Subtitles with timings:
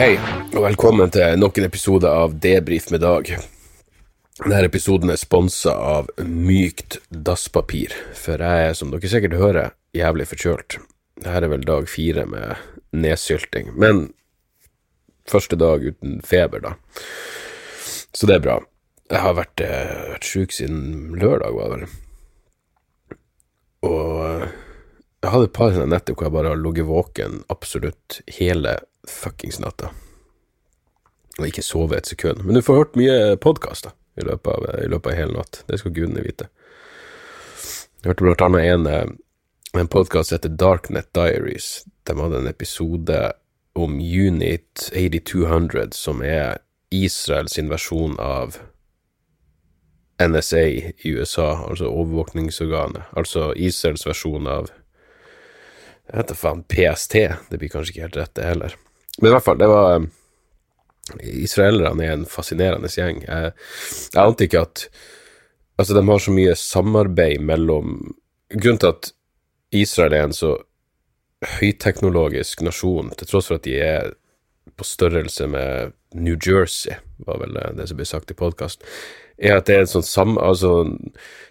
[0.00, 0.14] Hei,
[0.56, 3.26] og velkommen til nok en episode av Debrif med Dag.
[4.38, 10.24] Denne episoden er sponsa av mykt dasspapir, for jeg er, som dere sikkert hører, jævlig
[10.30, 10.78] forkjølt.
[11.20, 12.64] Dette er vel dag fire med
[12.96, 14.06] nedsylting, men
[15.28, 16.72] første dag uten feber, da.
[18.16, 18.58] Så det er bra.
[19.12, 23.18] Jeg har vært, eh, vært sjuk siden lørdag, var det vel.
[23.92, 24.48] Og
[25.20, 29.60] jeg hadde et par sånne netter hvor jeg bare har ligget våken absolutt hele fuckings
[29.60, 29.90] natta.
[31.38, 32.44] Og ikke sove et sekund.
[32.44, 34.26] Men du får hørt mye podkaster i, i
[34.90, 35.62] løpet av hele natt.
[35.68, 36.50] Det skal gudene vite.
[38.00, 41.84] Jeg hørte blant annet en, eh, en podkast som heter Darknet Diaries.
[42.08, 43.20] De hadde en episode
[43.78, 46.58] om Unit 8200, som er
[46.90, 48.58] Israels versjon av
[50.20, 53.08] NSA i USA, altså overvåkningsorganet.
[53.16, 54.70] Altså Israels versjon av
[56.10, 57.20] jeg vet da faen, PST.
[57.50, 58.72] Det blir kanskje ikke helt rett, det heller.
[59.18, 60.10] Men i hvert fall, det var um,
[61.20, 63.24] Israelerne er en fascinerende gjeng.
[63.26, 63.52] Jeg,
[64.14, 64.90] jeg ante ikke at
[65.80, 67.94] Altså, de har så mye samarbeid mellom
[68.52, 69.06] Grunnen til at
[69.72, 70.50] Israel er en så
[71.56, 74.10] høyteknologisk nasjon, til tross for at de er
[74.76, 78.84] på størrelse med New Jersey, var vel det som ble sagt i podkasten,
[79.38, 80.82] er at det er et sånt sam, altså,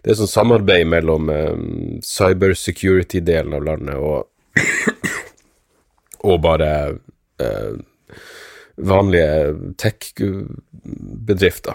[0.06, 4.28] sånt samarbeid mellom um, cybersecurity-delen av landet og
[6.30, 6.72] og bare
[8.80, 11.74] vanlige tech-bedrifter.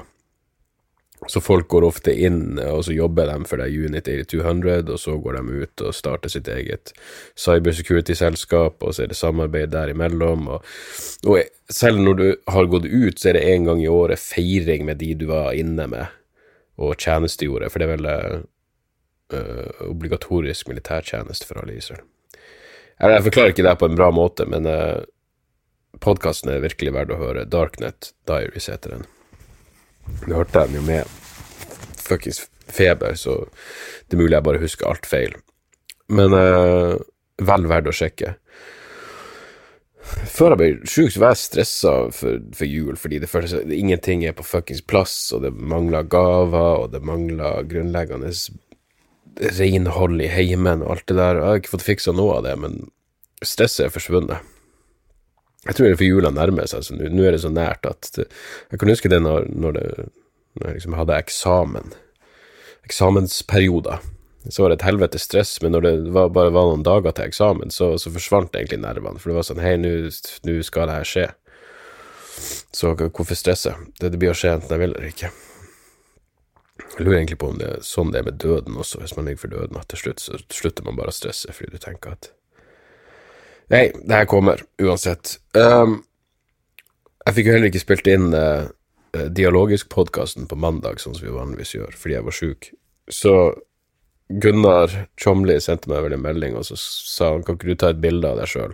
[1.27, 5.17] Så folk går ofte inn, og så jobber de for det Unit 8200, og så
[5.21, 6.93] går de ut og starter sitt eget
[7.41, 10.49] cybersecurity-selskap, og så er det samarbeid derimellom.
[10.57, 10.67] Og,
[11.25, 14.85] og selv når du har gått ut, så er det en gang i året feiring
[14.89, 16.21] med de du var inne med
[16.83, 22.03] og tjenestegjorde, for det er vel uh, obligatorisk militærtjeneste for alle i Israel.
[23.01, 25.03] Jeg jeg forklarer ikke det på en bra måte, men uh,
[26.01, 27.47] podkasten er virkelig verdt å høre.
[27.51, 29.07] Darknet Diaries heter den.
[30.25, 31.09] Du hørte den jo med
[32.05, 33.45] fuckings feber, så
[34.09, 35.37] det er mulig jeg bare husker alt feil.
[36.13, 36.97] Men eh,
[37.45, 38.35] vel verdt å sjekke.
[40.05, 44.27] Før jeg ble sjuk, var jeg stressa for, for jul, fordi det føles som ingenting
[44.29, 48.33] er på fuckings plass, og det mangler gaver, og det mangler grunnleggende
[49.59, 51.41] renhold i heimen og alt det der.
[51.41, 52.77] Jeg har ikke fått fiksa noe av det, men
[53.45, 54.54] stresset er forsvunnet.
[55.65, 58.19] Jeg tror det er for jula nærmer seg, så nå er det så nært at
[58.19, 60.09] Jeg kan huske det når, når, det,
[60.61, 61.95] når jeg liksom hadde eksamen,
[62.85, 64.05] eksamensperioder.
[64.49, 67.31] Så var det et helvetes stress, men når det var, bare var noen dager til
[67.31, 69.17] eksamen, så, så forsvant egentlig nervene.
[69.21, 71.25] For det var sånn Hei, nå skal det her skje.
[72.75, 73.73] Så hvorfor stresse?
[73.97, 75.33] Det, det blir å skje enten jeg vil eller ikke.
[76.95, 79.01] Jeg lurer egentlig på om det er sånn det er med døden også.
[79.01, 81.79] Hvis man ligger for døden, at til slutt så slutter man bare å stresse fordi
[81.79, 82.35] du tenker at
[83.73, 85.39] Nei, det her kommer uansett.
[85.57, 86.03] Um,
[87.25, 88.67] jeg fikk jo heller ikke spilt inn uh,
[89.15, 92.71] Dialogisk-podkasten på mandag, sånn som vi vanligvis gjør, fordi jeg var sjuk.
[93.09, 93.35] Så
[94.29, 97.93] Gunnar Tjomli sendte meg vel en melding, og så sa han kan ikke du ta
[97.95, 98.73] et bilde av deg sjøl,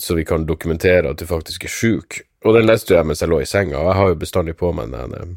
[0.00, 2.20] så vi kan dokumentere at du faktisk er sjuk.
[2.44, 4.70] Og den leste jeg mens jeg lå i senga, og jeg har jo bestandig på
[4.76, 5.30] meg den eh,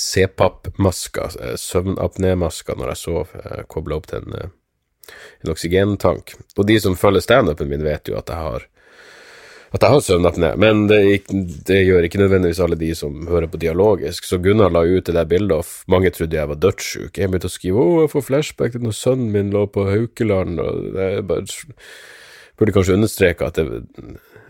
[0.00, 4.54] CPAP-maska, eh, søvnapné-maska, når jeg sov, uh, kobla opp til en, eh,
[5.44, 6.34] en oksygentank.
[6.56, 8.68] Og de som følger standupen min, vet jo at jeg har
[9.70, 10.98] at jeg har søvnapné, men det,
[11.68, 14.26] det gjør ikke nødvendigvis alle de som hører på dialogisk.
[14.26, 17.14] Så Gunnar la ut det der bildet, og mange trodde jeg var dødssjuk.
[17.14, 20.58] Jeg begynte å skrive 'Å, jeg får flashback til når sønnen min lå på Haukeland',
[20.58, 21.46] og er bare
[22.60, 23.84] Burde kanskje understreke at jeg,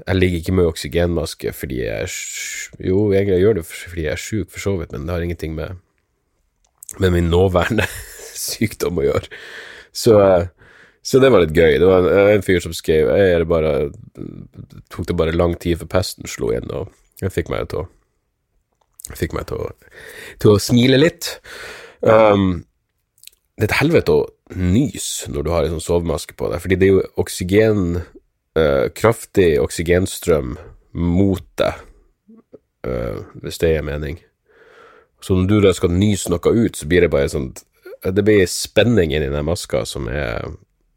[0.03, 2.15] jeg ligger ikke med oksygenmaske fordi jeg er
[2.89, 5.23] Jo, egentlig jeg gjør det fordi jeg er sjuk, for så vidt, men det har
[5.23, 5.77] ingenting med,
[6.99, 7.87] med min nåværende
[8.49, 9.31] sykdom å gjøre.
[9.93, 10.49] Så, eh,
[11.03, 11.79] så det var litt gøy.
[11.81, 13.75] Det var en, en fyr som skrev er det bare,
[14.93, 16.93] tok det bare lang tid før pesten slo inn, og
[17.23, 17.89] jeg fikk meg til å
[19.17, 19.71] fikk meg til å,
[20.43, 21.33] til å smile litt.
[22.01, 22.63] Um,
[23.59, 26.79] det er et helvete å nyse når du har en sånn sovemaske på deg, fordi
[26.81, 30.55] det er jo oksygen uh, Kraftig oksygenstrøm
[30.97, 31.83] mot deg,
[32.87, 34.21] uh, hvis det er mening.
[35.21, 37.51] Så når du da skal nyse noe ut, så blir det bare sånn
[38.03, 40.47] Det blir spenning inni den maska som er,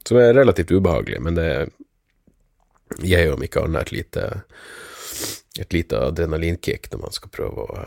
[0.07, 1.49] som er relativt ubehagelig, men det
[3.03, 4.27] gir jo om ikke annet et lite
[5.59, 7.83] et lite adrenalinkick når man skal prøve å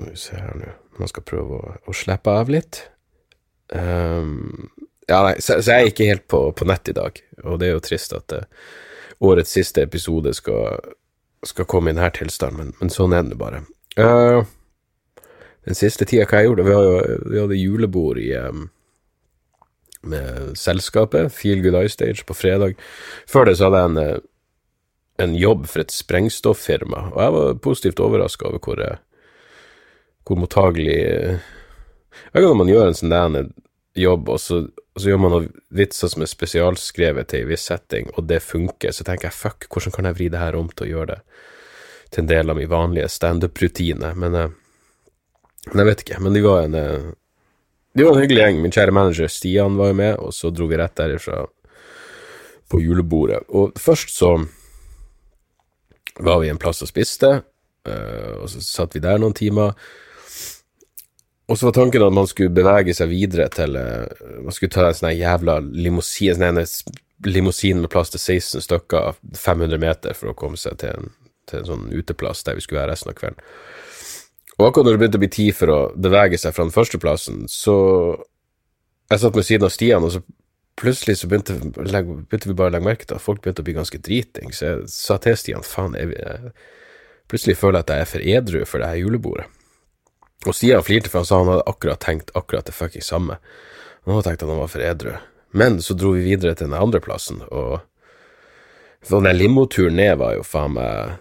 [0.00, 0.70] Skal vi se her nå
[1.00, 2.82] Man skal prøve å, å slippe av litt.
[3.72, 4.68] Um,
[5.08, 7.68] ja, nei, så, så, jeg er ikke helt på, på, nett i dag, og det
[7.68, 8.40] er jo trist at det,
[9.24, 10.92] årets siste episode skal,
[11.46, 13.62] skal komme i denne tilstanden, men, men sånn er det bare.
[13.96, 14.42] Uh,
[15.68, 16.76] den siste tida, hva jeg gjorde Vi,
[17.32, 18.68] vi hadde julebord i um,
[20.00, 22.78] med selskapet, Feel Good Eye Stage, på fredag.
[23.28, 24.20] Før det så hadde jeg en uh,
[25.20, 28.84] en jobb for et sprengstofffirma, og jeg var positivt overraska over hvor,
[30.26, 30.94] hvor mottagelig
[32.34, 33.50] Jeg vet når man gjør en sånn der
[33.98, 37.66] jobb, og så, og så gjør man noen vitser som er spesialskrevet til en viss
[37.70, 40.68] setting, og det funker, så tenker jeg fuck, hvordan kan jeg vri det her om
[40.70, 41.20] til å gjøre det
[42.10, 44.56] til en del av min vanlige standup-rutine, men, eh, men,
[45.68, 46.20] jeg vet ikke.
[46.24, 47.10] Men de var en eh,
[47.92, 48.60] de var en hyggelig gjeng.
[48.62, 51.42] Min kjære manager Stian var jo med, og så dro vi rett derifra
[52.70, 53.42] på julebordet.
[53.48, 54.36] Og først så
[56.20, 57.32] var vi en plass og spiste,
[57.88, 59.74] uh, og så satt vi der noen timer.
[61.50, 64.06] Og så var tanken at man skulle bevege seg videre til uh,
[64.44, 66.62] Man skulle ta en sånn jævla limousin, sånn
[67.26, 71.10] limousin med plass til 16 stykker, 500 meter, for å komme seg til en,
[71.50, 73.50] til en sånn uteplass der vi skulle være resten av kvelden.
[74.60, 77.00] Og akkurat når det begynte å bli tid for å bevege seg fra den første
[77.00, 77.76] plassen, så
[79.10, 80.20] Jeg satt ved siden av Stian, og så
[80.78, 83.74] plutselig så begynte, begynte, vi bare å legge merke til at folk begynte å bli
[83.74, 86.52] ganske driting, så jeg sa til Stian faen, jeg, jeg,
[87.26, 89.48] plutselig føler jeg at jeg er for edru for det her julebordet.
[90.46, 93.40] Og Stian flirte, for han sa han hadde akkurat tenkt akkurat det fucking samme.
[94.06, 95.16] Han hadde tenkt at han var for edru.
[95.50, 97.80] Men så dro vi videre til den andre plassen, og
[99.10, 101.18] den limoturen ned var jo faen meg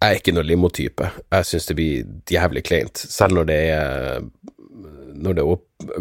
[0.00, 1.10] Jeg er ikke noe limotype.
[1.28, 4.22] Jeg syns det blir jævlig kleint, selv når det er
[5.20, 5.44] Når det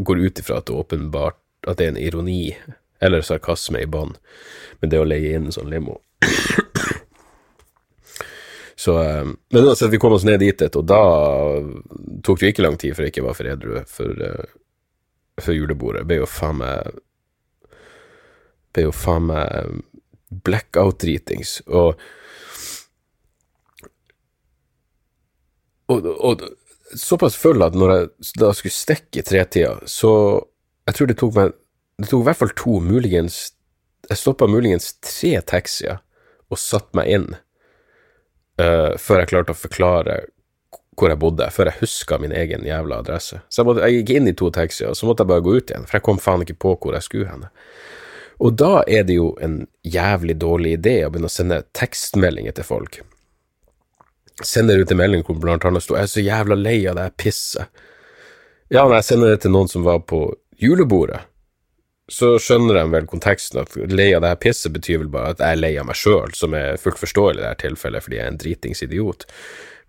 [0.08, 1.36] går ut ifra at det åpenbart
[1.68, 2.56] at det er en ironi
[3.04, 4.14] eller sarkasme i bånn
[4.80, 5.98] med det å leie inn en sånn limo.
[8.80, 11.02] Så, eh, men uansett, vi kom oss ned dit, og da
[12.24, 14.46] tok det jo ikke lang tid før jeg ikke var for edru for, uh,
[15.44, 16.06] for julebordet.
[16.06, 17.00] Det ble jo faen meg
[18.70, 19.80] Ble jo faen meg
[20.46, 21.56] blackout-dritings.
[21.74, 22.00] Og,
[25.90, 26.44] og, og
[26.96, 28.10] såpass full at når jeg
[28.42, 30.12] da skulle stikke i tretida, så
[30.90, 31.58] jeg tror det tok meg
[32.00, 33.38] Det tok i hvert fall to, muligens
[34.08, 36.00] Jeg stoppa muligens tre taxier
[36.50, 37.26] og satte meg inn
[38.58, 40.16] uh, før jeg klarte å forklare
[40.98, 43.38] hvor jeg bodde, før jeg huska min egen jævla adresse.
[43.48, 45.54] Så jeg, måtte, jeg, gikk inn i to taxier, og så måtte jeg bare gå
[45.60, 47.52] ut igjen, for jeg kom faen ikke på hvor jeg skulle henne.
[48.42, 52.68] Og da er det jo en jævlig dårlig idé å begynne å sende tekstmeldinger til
[52.68, 53.00] folk.
[54.46, 57.12] Sender ut en melding hvor blant annet sto 'Jeg er så jævla lei av det
[57.18, 57.68] pisset'.
[58.70, 61.22] Ja, når jeg sender det til noen som var på julebordet,
[62.10, 65.42] så skjønner de vel konteksten at lei av det her pisset betyr vel bare at
[65.44, 68.26] jeg er lei av meg sjøl, som er fullt forståelig i dette tilfellet fordi jeg
[68.26, 69.26] er en dritings idiot.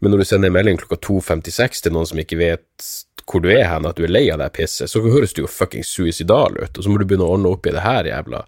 [0.01, 2.91] Men når du sender en melding klokka 2.56 til noen som ikke vet
[3.31, 5.51] hvor du er hen, at du er lei av det pisset, så høres du jo
[5.51, 8.43] fuckings suicidal ut, og så må du begynne å ordne opp i det her jævla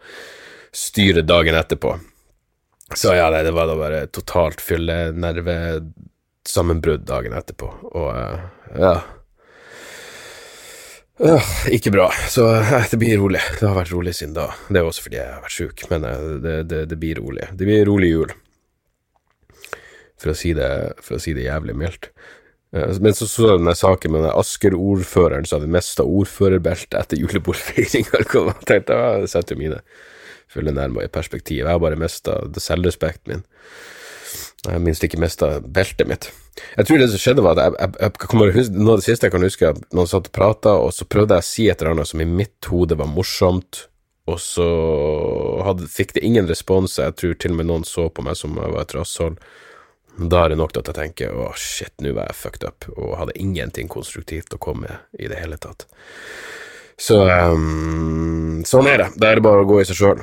[0.73, 1.95] styret dagen etterpå.
[2.99, 8.39] Så ja, det, det var da bare totalt fyllenervesammenbrudd dagen etterpå, og uh,
[8.79, 8.97] ja
[11.23, 13.41] Øh, ikke bra, så øh, det blir rolig.
[13.61, 14.49] Det har vært rolig siden da.
[14.67, 17.47] Det er også fordi jeg har vært sjuk, men øh, det, det, det, blir rolig.
[17.53, 18.33] Det blir rolig jul,
[20.19, 22.11] for å si det, å si det jævlig mildt.
[22.73, 28.17] Men så så denne saken med Asker-ordføreren som hadde mista ordførerbeltet etter julebordfeiringa.
[28.23, 29.83] Jeg tenkte det setter mine
[30.52, 31.64] fulle perspektiv.
[31.64, 33.44] Jeg har bare mista selvrespekten min.
[34.62, 36.28] Jeg minst ikke mista beltet mitt.
[36.76, 39.26] Jeg tror det som skjedde, var at jeg, jeg, jeg kommer, noe av det siste
[39.26, 41.82] jeg kan huske, at noen satt og prata, og så prøvde jeg å si et
[41.82, 43.87] eller annet som i mitt hode var morsomt,
[44.30, 44.68] og så
[45.66, 47.00] hadde, fikk det ingen respons.
[47.00, 49.40] Jeg tror til og med noen så på meg som jeg var et rasshold.
[50.30, 52.87] Da er det nok til at jeg tenker å shit, nå var jeg fucked up,
[52.94, 55.88] og hadde ingenting konstruktivt å komme med i det hele tatt.
[57.00, 59.11] Så um, sånn er det.
[59.18, 60.23] Da er det bare å gå i seg sjøl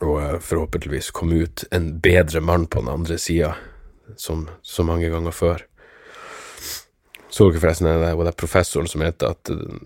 [0.00, 3.54] og forhåpentligvis komme ut en bedre mann på den andre sida,
[4.16, 5.64] som så mange ganger før.
[7.28, 9.78] Så dere forresten det professoren som mente at eh,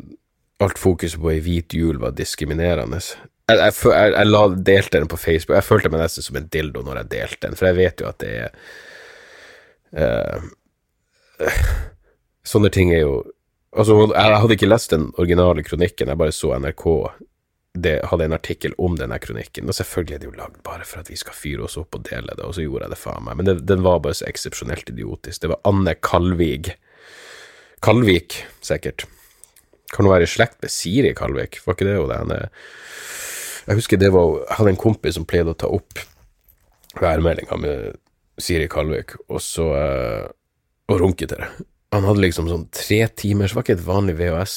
[0.62, 3.00] alt fokus på ei hvit jul var diskriminerende?
[3.00, 5.56] Jeg, jeg, jeg, jeg delte den på Facebook.
[5.56, 8.10] Jeg følte meg nesten som en dildo når jeg delte den, for jeg vet jo
[8.10, 8.50] at det er
[9.98, 10.48] uh,
[12.50, 13.20] Sånne ting er jo
[13.70, 16.84] Altså, jeg hadde ikke lest den originale kronikken, jeg bare så NRK
[17.78, 21.02] det hadde en artikkel om denne kronikken, og selvfølgelig er det jo lagd bare for
[21.02, 23.26] at vi skal fyre oss opp og dele det, og så gjorde jeg det faen
[23.26, 25.44] meg, men det, den var bare så eksepsjonelt idiotisk.
[25.44, 26.74] Det var Anne Kalvig.
[27.80, 29.06] Kalvik, sikkert.
[29.94, 31.60] Kan hun være i slekt med Siri Kalvik?
[31.64, 32.42] Var ikke det hun det?
[33.68, 36.02] Jeg husker det var Jeg hadde en kompis som pleide å ta opp
[36.98, 37.98] værmeldinga med
[38.40, 40.28] Siri Kalvik, og så uh,
[40.90, 41.50] og runke til det.
[41.94, 44.56] Han hadde liksom sånn tre timer, så var ikke et vanlig VHS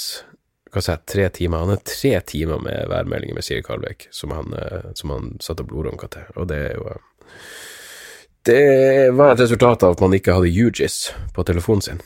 [0.74, 1.58] hva si, tre timer.
[1.63, 5.62] Han har tre timer med værmeldinger med Siri Kalvik som han, uh, som han satt
[5.62, 7.27] og blodrunka til, og det er jo uh,
[8.44, 12.01] Det var et resultat av at man ikke hadde UGIS på telefonen sin.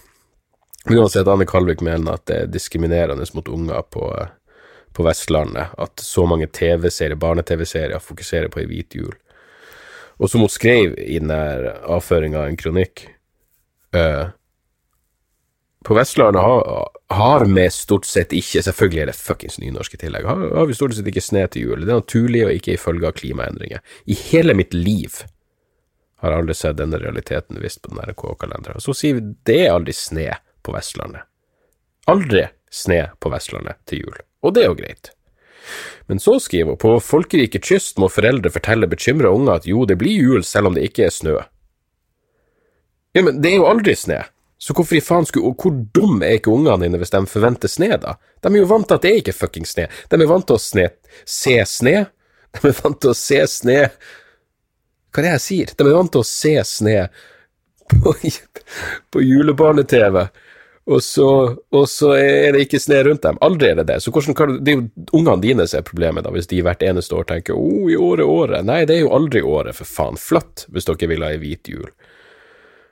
[0.86, 4.12] Uansett, Anne Kalvik mener at det er diskriminerende mot unger på,
[4.94, 9.16] på Vestlandet at så mange TV-serier, barne-TV-serier, fokuserer på ei hvit jul.
[10.22, 13.08] Og som hun skrev i den avføringa av en kronikk
[13.98, 14.30] uh,
[15.86, 20.26] På Vestlandet har, har vi stort sett ikke Selvfølgelig er det fuckings nynorske tillegg.
[20.26, 21.86] Har, har vi stort sett ikke sne til jul.
[21.86, 23.84] Det er naturlig og ikke ifølge av klimaendringer.
[24.06, 25.22] I hele mitt liv
[26.24, 28.82] har aldri sett denne realiteten visst på NRK-kalenderen.
[28.82, 30.32] Så sier vi det er aldri sne
[30.66, 31.28] på Vestlandet.
[32.10, 34.18] Aldri sne på Vestlandet til jul.
[34.44, 35.12] Og det er jo greit.
[36.08, 40.00] Men så skriver hun på folkerike kyst må foreldre fortelle bekymra unger at jo, det
[40.00, 41.38] blir jul selv om det ikke er snø.
[43.16, 44.22] Ja, men det er jo aldri snø.
[44.58, 47.70] Så hvorfor i faen skulle Og hvor dum er ikke ungene dine hvis de forventer
[47.70, 48.16] snø, da?
[48.42, 49.86] De er jo vant til at det er ikke fuckings snø.
[50.10, 50.88] De er vant til å sne,
[51.26, 51.98] se snø.
[52.58, 53.80] De er vant til å se snø
[55.14, 55.74] Hva er det jeg sier?
[55.78, 57.00] De er vant til å se snø
[57.94, 58.14] på,
[59.14, 60.26] på julebarne-TV
[60.88, 63.40] og så, og så, er det ikke snø rundt dem.
[63.44, 63.98] Aldri er det det.
[64.00, 67.16] Så hvordan Det er jo ungene dine som er problemet, da, hvis de hvert eneste
[67.16, 68.64] år tenker 'Å, oh, i året, året'.
[68.64, 70.16] Nei, det er jo aldri året, for faen.
[70.16, 71.92] Flatt, hvis dere vil ha ei hvit jul.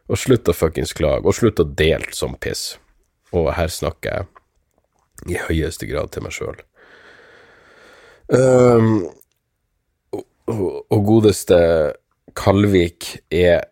[0.06, 2.76] Og slutt å fuckings klage, og slutt å dele som piss.
[3.34, 4.12] Og her snakker
[5.26, 6.60] jeg i høyeste grad til meg sjøl.
[8.30, 9.08] Um,
[10.14, 11.58] og, og godeste
[12.36, 13.68] Kalvik er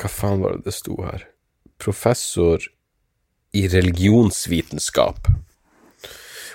[0.00, 1.26] Hva faen var det det sto her?
[1.82, 2.64] Professor
[3.52, 5.28] i religionsvitenskap.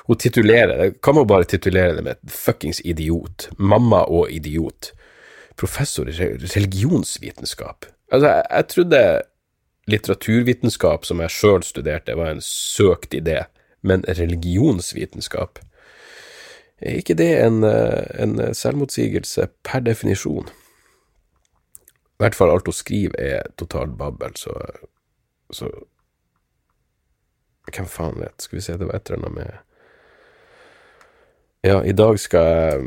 [0.07, 3.49] Hun titulerer det, kan man bare titulere det med fuckings idiot.
[3.57, 4.93] Mamma og idiot.
[5.59, 7.85] Professor i religionsvitenskap.
[8.11, 9.21] Altså, jeg, jeg trodde
[9.87, 13.43] litteraturvitenskap, som jeg sjøl studerte, var en søkt idé,
[13.81, 15.59] men religionsvitenskap
[16.77, 20.49] er ikke det en, en selvmotsigelse per definisjon?
[22.17, 24.53] I hvert fall alt hun skriver er totalt babbel, så,
[25.53, 25.69] så
[27.73, 28.41] hvem faen vet?
[28.41, 29.51] Skal vi se, det var et eller annet med
[31.63, 32.83] Ja, i dag skal jeg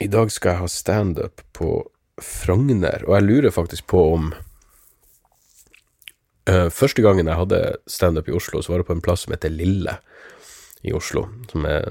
[0.00, 1.90] I dag skal jeg ha standup på
[2.22, 4.28] Frogner, og jeg lurer faktisk på om
[6.48, 9.34] uh, Første gangen jeg hadde standup i Oslo, så var det på en plass som
[9.34, 9.96] heter Lille
[10.84, 11.88] i Oslo, som er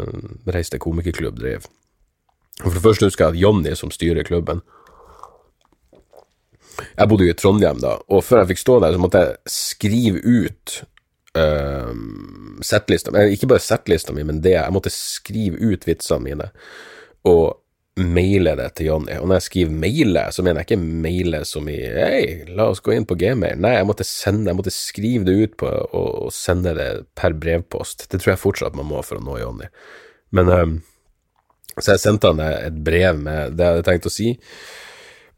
[0.53, 1.65] reiste komikerklubb drev.
[2.61, 4.61] Og For det første husker jeg at Jonny, som styrer klubben
[6.93, 9.53] Jeg bodde jo i Trondheim da, og før jeg fikk stå der, så måtte jeg
[9.53, 10.77] skrive ut
[11.37, 11.91] uh,
[12.63, 16.51] settlista Ikke bare settlista mi, men det jeg måtte skrive ut vitsene mine
[17.23, 17.62] og
[17.99, 19.17] maile det til Jonny.
[19.21, 22.81] Og når jeg skriver maile, så mener jeg ikke maile som i hei, la oss
[22.81, 23.59] gå inn på gmail.
[23.61, 26.87] Nei, jeg måtte, sende, jeg måtte skrive det ut på og sende det
[27.19, 28.07] per brevpost.
[28.09, 29.69] Det tror jeg fortsatt man må for å nå Jonny.
[30.33, 30.79] Men um,
[31.77, 34.33] Så jeg sendte han et brev med det jeg hadde tenkt å si.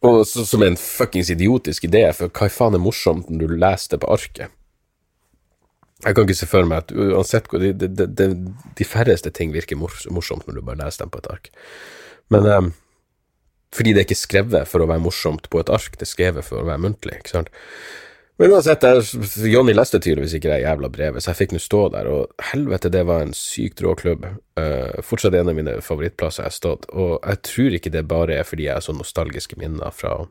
[0.06, 3.96] Og så, som en fuckings idiotisk idé, for hva faen er morsomt når du leser
[3.96, 4.56] det på arket?
[6.04, 8.28] Jeg kan ikke se for meg at uansett de, de, de,
[8.78, 11.50] de færreste ting virker morsomt når du bare leser dem på et ark.
[12.34, 12.72] Men um,
[13.76, 16.48] fordi det er ikke skrevet for å være morsomt på et ark, det er skrevet
[16.48, 17.20] for å være muntlig.
[17.20, 17.52] ikke sant?
[18.40, 21.82] Men uansett, jeg, Jonny leste tydeligvis ikke det jævla brevet, så jeg fikk nå stå
[21.94, 24.26] der, og helvete, det var en sykt rå klubb.
[24.60, 28.42] Uh, fortsatt en av mine favorittplasser jeg har stått, og jeg tror ikke det bare
[28.42, 30.26] er fordi jeg har så nostalgiske minner fra å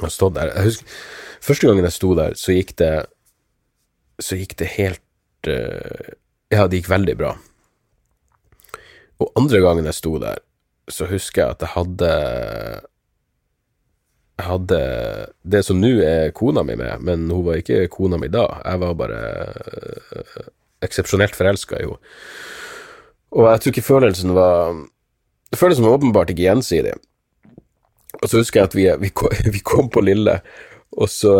[0.00, 0.54] ha stått der.
[0.56, 0.96] Jeg husker,
[1.42, 2.92] Første gangen jeg sto der, så gikk det
[4.22, 6.12] så gikk det helt uh,
[6.52, 7.32] Ja, det gikk veldig bra.
[9.22, 10.38] Og andre gangen jeg sto der,
[10.92, 12.12] så husker jeg at jeg hadde
[14.40, 14.80] Jeg hadde
[15.54, 18.46] det som nå er kona mi med, men hun var ikke kona mi da.
[18.64, 19.20] Jeg var bare
[20.16, 20.48] øh,
[20.82, 22.00] eksepsjonelt forelska i henne.
[23.32, 24.74] Og jeg tror ikke følelsen var
[25.52, 26.94] Følelsen var åpenbart ikke gjensidig.
[28.22, 30.40] Og så husker jeg at vi, vi, kom, vi kom på Lille,
[30.96, 31.34] og så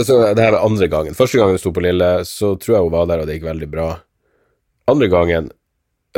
[0.00, 1.16] så det her var andre gangen.
[1.16, 3.48] Første gangen vi sto på Lille, så tror jeg hun var der, og det gikk
[3.50, 3.88] veldig bra.
[4.88, 5.50] Andre gangen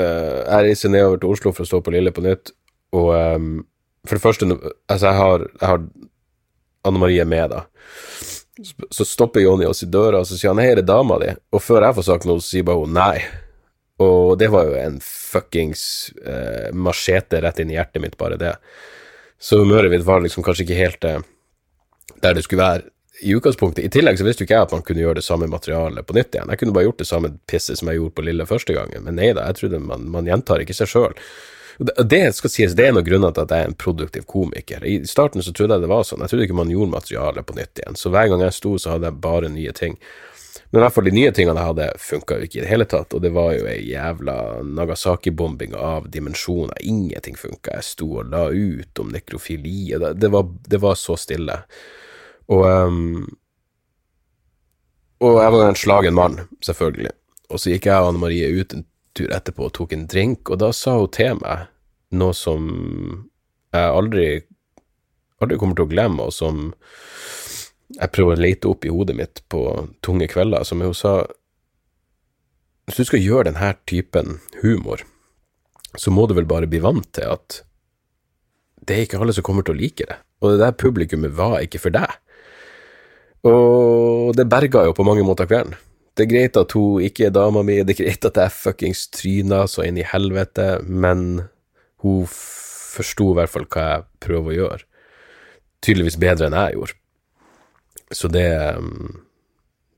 [0.01, 2.53] uh, Jeg reiser nedover til Oslo for å stå på Lille på nytt,
[2.97, 3.53] og um,
[4.07, 5.85] for det første Altså, jeg har, jeg har
[6.85, 7.63] Anne Marie med, da.
[8.91, 11.37] Så- stopper Jonny oss i døra, og så sier han 'hei, er det dama di?'
[11.53, 13.23] Og før jeg får sagt noe, så sier bare hun 'nei'.
[14.03, 18.57] Og det var jo en fuckings uh, machete rett inn i hjertet mitt, bare det.
[19.39, 21.23] Så humøret mitt var liksom kanskje ikke helt uh,
[22.23, 22.91] der det skulle være
[23.23, 23.85] i utgangspunktet.
[23.87, 26.17] I tillegg så visste jo ikke jeg at man kunne gjøre det samme materialet på
[26.17, 26.50] nytt igjen.
[26.52, 29.19] Jeg kunne bare gjort det samme pisset som jeg gjorde på Lille første gangen, men
[29.19, 31.14] nei da, jeg trodde man, man gjentar ikke seg sjøl.
[31.79, 34.26] Det- det skal sies, det er en av grunnene til at jeg er en produktiv
[34.29, 34.85] komiker.
[34.85, 37.57] I starten så trodde jeg det var sånn, jeg trodde ikke man gjorde materialet på
[37.57, 37.97] nytt igjen.
[37.97, 39.97] Så hver gang jeg sto, så hadde jeg bare nye ting.
[40.71, 42.85] Men i hvert fall de nye tingene jeg hadde, funka jo ikke i det hele
[42.88, 46.76] tatt, og det var jo ei jævla Nagasaki-bombing av dimensjoner.
[46.81, 47.75] Ingenting funka.
[47.76, 50.31] Jeg sto og la ut om nekrofili, det, det,
[50.69, 51.59] det var så stille.
[52.51, 53.27] Og um,
[55.23, 57.13] Og jeg var en slagen mann, selvfølgelig.
[57.51, 60.51] Og så gikk jeg og Anne Marie ut en tur etterpå og tok en drink,
[60.51, 61.69] og da sa hun til meg
[62.17, 62.65] noe som
[63.73, 64.27] jeg aldri
[65.43, 66.73] aldri kommer til å glemme, og som
[67.93, 69.63] jeg prøver å lete opp i hodet mitt på
[70.05, 71.27] tunge kvelder, som hun sa
[72.89, 75.05] Hvis du skal gjøre denne typen humor,
[75.95, 77.61] så må du vel bare bli vant til at
[78.83, 80.17] det er ikke alle som kommer til å like det.
[80.43, 82.11] Og det der publikummet var ikke for deg.
[83.49, 85.75] Og det berga jo på mange måter kvelden.
[86.13, 89.07] Det er greit at hun ikke er dama mi, det er greit at jeg fuckings
[89.15, 91.19] tryna så inn i helvete, men
[92.05, 94.83] hun forsto i hvert fall hva jeg prøver å gjøre.
[95.83, 96.95] Tydeligvis bedre enn jeg gjorde.
[98.13, 99.23] Så det um,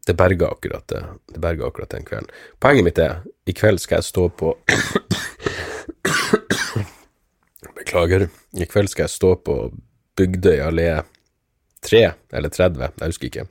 [0.07, 1.03] Det berga akkurat det.
[1.33, 2.29] Det berga akkurat den kvelden.
[2.61, 4.53] Poenget mitt er, i kveld skal jeg stå på
[7.79, 8.29] Beklager.
[8.53, 9.55] I kveld skal jeg stå på
[10.15, 10.91] Bygdøy allé
[11.85, 13.47] 3 eller 30, jeg husker ikke.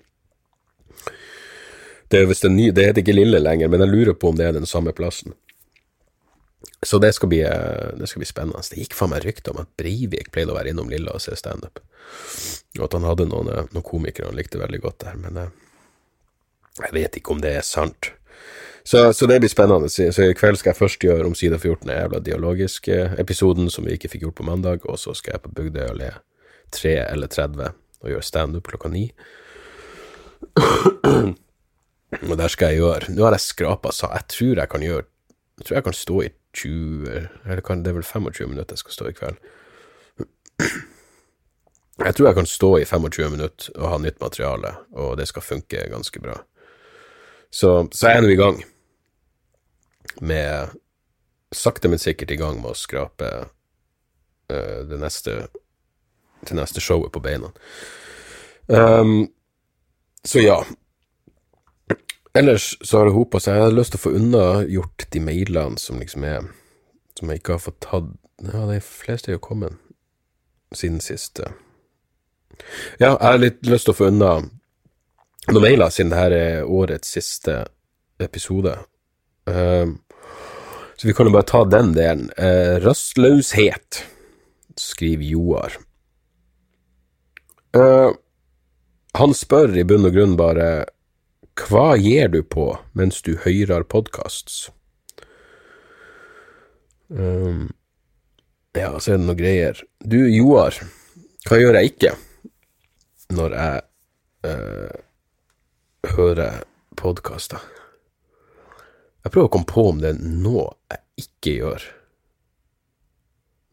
[2.13, 4.45] Det er visst en det heter ikke Lille lenger, men jeg lurer på om det
[4.45, 5.33] er den samme plassen.
[6.83, 8.61] Så det skal bli, eh, det skal bli spennende.
[8.69, 11.35] Det gikk faen meg rykter om at Breivik pleide å være innom Lilla og se
[11.39, 11.79] standup,
[12.77, 15.53] og at han hadde noen, eh, noen komikere han likte veldig godt der, men eh,
[16.83, 18.11] jeg vet ikke om det er sant.
[18.83, 19.87] Så, så det blir spennende.
[19.89, 23.87] Så i kveld skal jeg først gjøre om side 14, den jævla dialogiske episoden som
[23.87, 26.09] vi ikke fikk gjort på mandag, og så skal jeg på Bygdøy le
[26.73, 27.71] 3 eller 30
[28.03, 29.07] og gjøre standup klokka ni.
[32.29, 35.05] Og der skal jeg gjøre Nå har jeg skrapa sa Jeg tror jeg kan gjøre
[35.57, 38.83] Jeg tror jeg kan stå i 20 Eller kan, det er vel 25 minutter jeg
[38.83, 39.39] skal stå i kveld.
[42.03, 45.45] Jeg tror jeg kan stå i 25 minutter og ha nytt materiale, og det skal
[45.45, 46.39] funke ganske bra.
[47.53, 48.63] Så, så jeg er nå i gang
[50.25, 50.73] med
[51.53, 55.35] Sakte, men sikkert i gang med å skrape uh, det neste
[56.47, 57.51] til neste showet på beina.
[58.67, 59.27] Um,
[60.25, 60.63] så ja.
[62.33, 63.57] Ellers så har det hopa seg.
[63.57, 66.47] Jeg hadde lyst til å få unnagjort de mailene som liksom er
[67.19, 68.07] Som jeg ikke har fått tatt
[68.47, 69.77] Ja, de fleste er jo kommet
[70.73, 71.39] siden sist.
[71.39, 71.51] eh.
[72.97, 74.31] Ja, jeg har litt lyst til å få unna
[75.51, 77.59] noen mailer, siden dette er årets siste
[78.23, 78.73] episode.
[79.45, 79.99] Um,
[80.97, 82.29] så vi kan jo bare ta den delen.
[82.39, 84.01] Uh, rastløshet,
[84.79, 85.77] skriver Joar.
[87.73, 88.13] Uh,
[89.17, 90.67] han spør i bunn og grunn bare
[91.61, 94.67] hva gir du på mens du høyrer podkasts?
[97.13, 97.69] Um,
[98.73, 99.81] ja, så er det noe greier.
[100.01, 100.77] Du, Joar,
[101.45, 102.13] hva gjør jeg ikke
[103.33, 103.83] når jeg
[104.49, 104.99] uh,
[106.15, 106.63] hører
[106.97, 107.61] podkaster?
[109.23, 111.89] Jeg prøver å komme på om det er noe jeg ikke gjør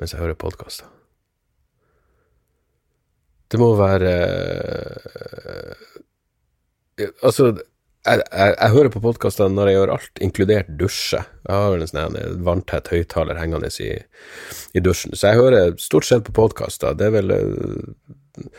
[0.00, 0.99] mens jeg hører podkaster.
[3.50, 4.14] Det må være
[5.30, 5.86] eh,
[7.24, 7.54] Altså,
[8.04, 11.20] jeg, jeg, jeg hører på podkaster når jeg gjør alt, inkludert dusje.
[11.48, 13.90] Jeg har en sånn vanntett høyttaler hengende i,
[14.76, 16.96] i dusjen, så jeg hører stort sett på podkaster.
[16.96, 18.50] Det er vel eh,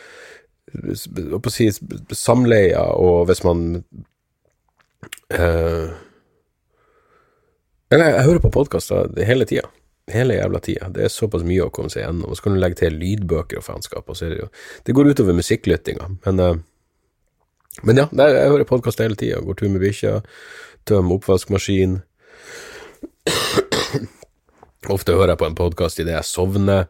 [1.38, 1.70] å på si
[2.18, 3.84] samleie, og hvis man
[5.34, 5.86] eh,
[7.92, 9.68] Eller jeg, jeg hører på podkaster hele tida.
[10.12, 10.90] Hele jævla tida.
[10.94, 12.30] Det er såpass mye å komme seg gjennom.
[12.30, 14.50] Og så kan du legge til lydbøker og faenskap, og så er det jo
[14.88, 16.60] Det går utover musikklyttinga, men eh,
[17.88, 19.40] men ja, det er, jeg hører podkast hele tida.
[19.46, 20.18] Går tur med bikkja,
[20.90, 22.02] tømmer oppvaskmaskin.
[24.96, 26.90] Ofte hører jeg på en podkast idet jeg sovner.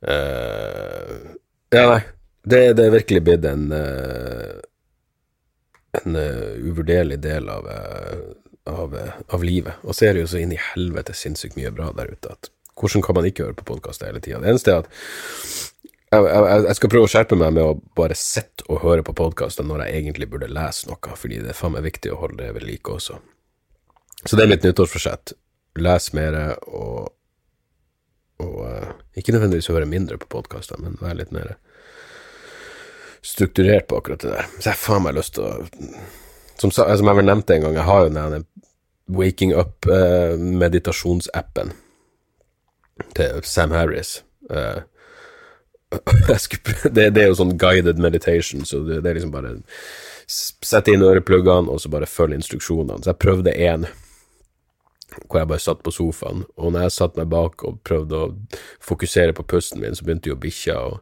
[0.00, 1.36] Uh,
[1.74, 2.00] ja, nei.
[2.48, 4.56] Det, det er virkelig blitt en uh,
[6.00, 7.68] en uh, uvurderlig del av,
[8.68, 9.80] av, eh, av livet.
[9.84, 12.50] Og så er det jo så inn i helvete sinnssykt mye bra der ute at
[12.78, 14.40] hvordan kan man ikke høre på podkast hele tida?
[14.42, 14.90] Det eneste er at
[16.08, 19.16] jeg, jeg, jeg skal prøve å skjerpe meg med å bare sitte og høre på
[19.18, 22.40] podkaster når jeg egentlig burde lese noe, fordi det er faen meg viktig å holde
[22.40, 23.18] det ved like også.
[24.24, 25.34] Så det er mitt nyttårsforsett.
[25.78, 27.10] Les mer og,
[28.42, 31.52] og uh, ikke nødvendigvis høre mindre på podkaster, men være litt mer
[33.22, 34.48] strukturert på akkurat det der.
[34.56, 35.52] Så jeg har faen meg lyst til å
[36.58, 38.46] Som, som jeg vel nevnte en gang, jeg har jo den
[39.08, 41.72] Waking Up-meditasjonsappen
[43.16, 44.18] til Sam Harris.
[44.48, 44.80] Uh,
[46.88, 49.50] det, det er jo sånn guided meditation, så det, det er liksom bare
[50.28, 53.02] Sett inn ørepluggene, og så bare følge instruksjonene.
[53.04, 53.84] Så jeg prøvde én
[55.26, 58.32] hvor jeg bare satt på sofaen, og når jeg satt meg bak og prøvde å
[58.88, 60.94] fokusere på pusten min, så begynte jo bikkja og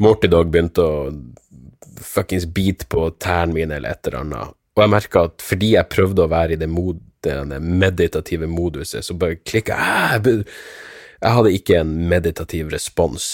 [0.00, 1.12] Morty Dog begynte å
[2.00, 4.48] fuckings bite på tærne mine eller et eller annet.
[4.76, 9.04] Og jeg merka at fordi jeg prøvde å være i det, mod, det meditative moduset,
[9.04, 10.44] så bare klikka jeg.
[11.20, 13.30] Jeg hadde ikke en meditativ respons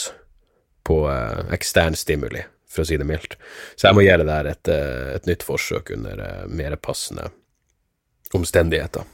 [0.87, 3.37] på eh, ekstern stimuli, for å si det mildt.
[3.77, 7.29] Så jeg må gjøre det der et, eh, et nytt forsøk under eh, mer passende
[8.35, 9.07] omstendigheter.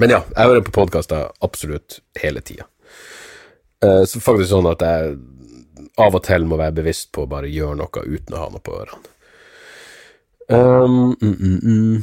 [0.00, 2.66] Men ja, jeg hører på podkaster absolutt hele tida.
[4.08, 5.12] Så faktisk sånn at jeg
[6.00, 8.62] av og til må være bevisst på å bare gjøre noe uten å ha noe
[8.64, 9.13] på ørene.
[10.48, 12.02] Um, mm, mm, mm.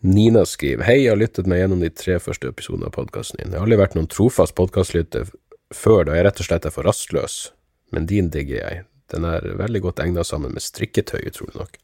[0.00, 3.52] Nina skriver Hei, jeg har lyttet meg gjennom de tre første episodene av podkasten din.
[3.52, 5.30] Jeg har aldri vært noen trofast podkastlytter
[5.72, 7.36] før, da jeg rett og slett er for rastløs,
[7.96, 8.84] men din digger jeg.
[9.12, 11.78] Den er veldig godt egnet sammen med strikketøy, utrolig nok.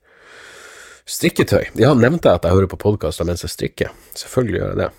[1.09, 1.71] Strikketøy?
[1.81, 3.95] Ja, nevnte jeg at jeg hører på podkaster mens jeg strikker?
[4.19, 4.91] Selvfølgelig gjør jeg det.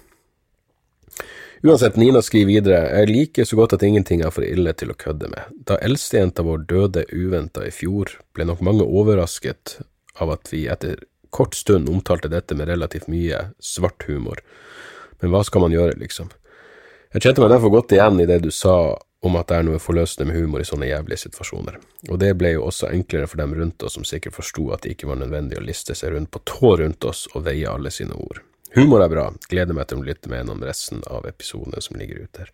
[1.61, 4.95] Uansett, Nina skriver videre, jeg liker så godt at ingenting er for ille til å
[4.95, 5.55] kødde med.
[5.67, 9.81] Da eldstejenta vår døde uventa i fjor, ble nok mange overrasket
[10.23, 11.03] av at vi etter
[11.35, 14.39] kort stund omtalte dette med relativt mye svart humor.
[15.19, 16.31] Men hva skal man gjøre, liksom?
[17.11, 19.81] Jeg kjente meg derfor godt igjen i det du sa om at det er noe
[19.83, 21.75] forløsende med humor i sånne jævlige situasjoner.
[22.07, 24.95] Og det ble jo også enklere for dem rundt oss som sikkert forsto at det
[24.95, 28.15] ikke var nødvendig å liste seg rundt på tå rundt oss og veie alle sine
[28.15, 28.39] ord.
[28.75, 32.25] Humor er bra, gleder meg til å lytte med gjennom resten av episodene som ligger
[32.25, 32.51] ute her.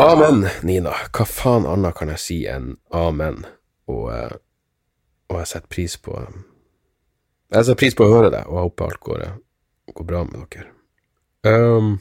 [0.00, 3.42] Amen, Nina, hva faen annet kan jeg si enn amen,
[3.90, 4.36] og, eh,
[5.28, 6.14] og jeg setter pris på
[7.52, 9.26] Jeg setter pris på å høre det, og jeg håper alt går,
[9.92, 10.70] går bra med dere.
[11.44, 11.98] Um,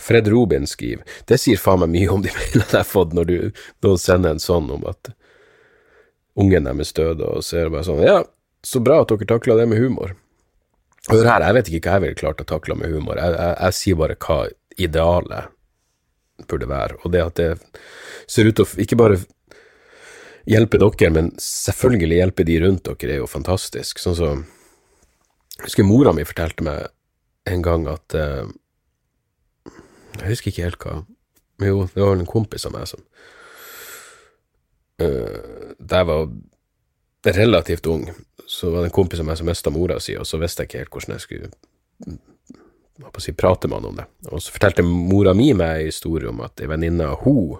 [0.00, 3.28] Fred Robin skriver Det sier faen meg mye om de mailene jeg har fått, når
[3.28, 3.36] du
[3.84, 5.10] noen sender en sånn om at
[6.38, 8.22] ungen deres døde, og så er det bare sånn Ja,
[8.64, 10.14] så bra at dere takla det med humor.
[11.10, 13.20] Hør her, jeg vet ikke hva jeg ville klart å takle med humor.
[13.20, 14.38] Jeg, jeg, jeg sier bare hva
[14.80, 15.52] idealet
[16.50, 17.50] burde være, og det at det
[18.30, 19.20] ser ut til å ikke bare
[20.50, 24.02] hjelpe dere, men selvfølgelig hjelpe de rundt dere, er jo fantastisk.
[24.02, 24.44] Sånn som
[25.54, 26.88] Jeg husker mora mi fortalte meg
[27.46, 28.48] en gang at eh,
[30.18, 31.02] Jeg husker ikke helt hva
[31.62, 33.02] jo, det var en kompis av meg som
[34.98, 36.26] uh, Da var
[37.24, 38.10] relativt ung,
[38.46, 40.70] så var det en kompis av meg som mista mora si, og så visste jeg
[40.70, 41.50] ikke helt hvordan jeg skulle
[43.04, 44.06] å si, prate med han om det.
[44.30, 47.56] Og så fortalte mora mi meg en historie om at ei venninne av hun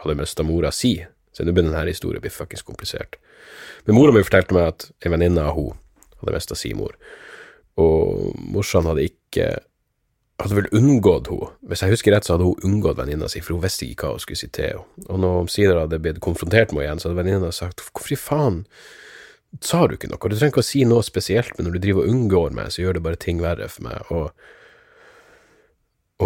[0.00, 0.96] hadde mista mora si.
[1.32, 3.18] Så nå begynner denne historien å bli fuckings komplisert.
[3.86, 5.76] Men mora mi fortalte meg at ei venninne av hun
[6.22, 6.96] hadde mista si mor,
[7.76, 9.50] og morsan hadde ikke
[10.42, 11.48] hadde vel unngått henne.
[11.70, 14.18] Hvis jeg husker rett, så hadde hun unngått venninna si, for hun visste ikke hva
[14.18, 15.06] hun skulle si til henne.
[15.08, 18.20] Og når omsider hadde blitt konfrontert med henne igjen, så hadde venninna sagt hvorfor i
[18.20, 18.62] faen
[19.64, 20.20] sa du ikke noe?
[20.20, 22.82] Du trenger ikke å si noe spesielt, men når du driver og unngår meg, så
[22.82, 24.10] gjør det bare ting verre for meg.
[24.12, 24.26] Og,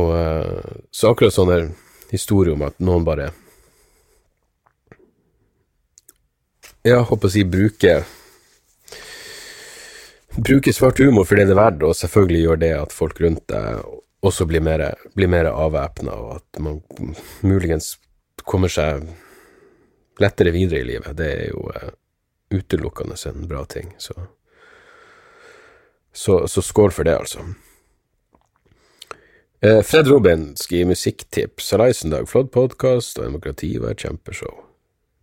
[0.00, 1.68] og eh, så akkurat sånn der
[2.10, 3.30] historie om at noen bare
[6.80, 8.06] Ja, håper å si bruker
[10.40, 13.44] Bruker svart humor for det det er verdt, og selvfølgelig gjør det at folk rundt
[13.52, 13.82] deg
[14.24, 14.84] også blir mer,
[15.16, 16.80] blir mer avvæpna, og at man
[17.44, 17.94] muligens
[18.48, 19.06] kommer seg
[20.20, 21.16] lettere videre i livet.
[21.16, 21.90] Det er jo eh,
[22.56, 24.14] utelukkende en bra ting, så
[26.12, 27.38] Så, så skål for det, altså.
[29.62, 31.70] Eh, Fred Robin skriver musikktips.
[32.02, 34.64] Dag, flott podkast, og demokrati var et kjempeshow.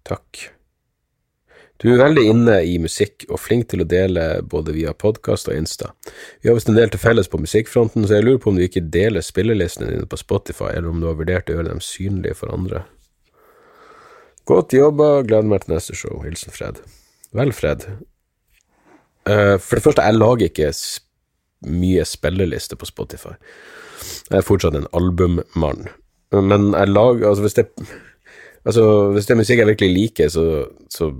[0.06, 0.57] Takk.
[1.78, 5.60] Du er veldig inne i musikk og flink til å dele både via podkast og
[5.60, 5.92] Insta.
[6.42, 8.63] Vi har visst en del til felles på musikkfronten, så jeg lurer på om du
[8.66, 12.40] ikke deler spillelistene dine på Spotify, eller om du har vurdert å gjøre dem synlige
[12.40, 12.82] for andre.
[14.50, 16.18] Godt jobba, gleder meg til neste show.
[16.24, 16.80] Hilsen Fred.
[17.38, 17.86] Vel, Fred.
[19.28, 20.72] Uh, for det første, jeg lager ikke
[21.68, 23.36] mye spillelister på Spotify.
[24.32, 25.90] Jeg er fortsatt en albummann.
[26.32, 27.68] Men jeg lager Altså, hvis det
[28.68, 30.44] Altså, hvis det er musikk jeg virkelig liker, så,
[30.92, 31.13] så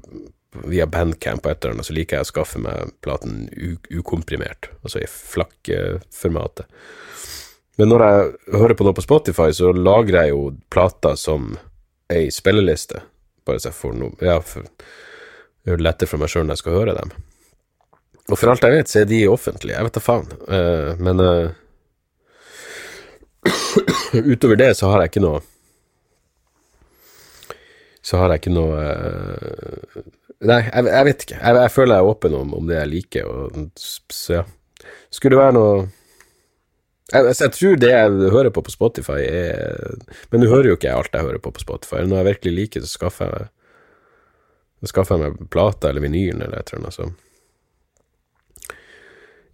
[0.66, 3.48] via Bandcamp og et eller annet, så liker jeg å skaffe meg platen
[3.92, 6.66] ukomprimert, altså i flakkeformatet.
[7.78, 10.44] Men når jeg hører på noe på Spotify, så lagrer jeg jo
[10.74, 11.52] plater som
[12.14, 13.04] ei spilleliste,
[13.46, 16.64] bare så jeg får noe Ja, for det er lettere for meg sjøl når jeg
[16.64, 17.14] skal høre dem.
[18.28, 21.22] Og for alt jeg vet, så er de offentlige, jeg vet da faen, Uh, men
[21.22, 21.52] uh,
[24.34, 25.44] utover det så har jeg ikke noe
[28.08, 30.04] så har jeg ikke noe eh,
[30.46, 31.38] Nei, jeg, jeg vet ikke.
[31.42, 34.44] Jeg, jeg, føler jeg er åpen om, om det jeg liker, og så ja.
[35.10, 35.78] Skulle det være noe
[37.08, 39.96] jeg, jeg, tror det jeg hører på på Spotify, er
[40.30, 42.04] Men du hører jo ikke alt jeg hører på på Spotify.
[42.04, 43.48] Når jeg virkelig liker det, så skaffer jeg
[44.84, 46.94] så skaffer jeg meg plata eller vinylen eller et eller annet.
[46.94, 47.24] sånt.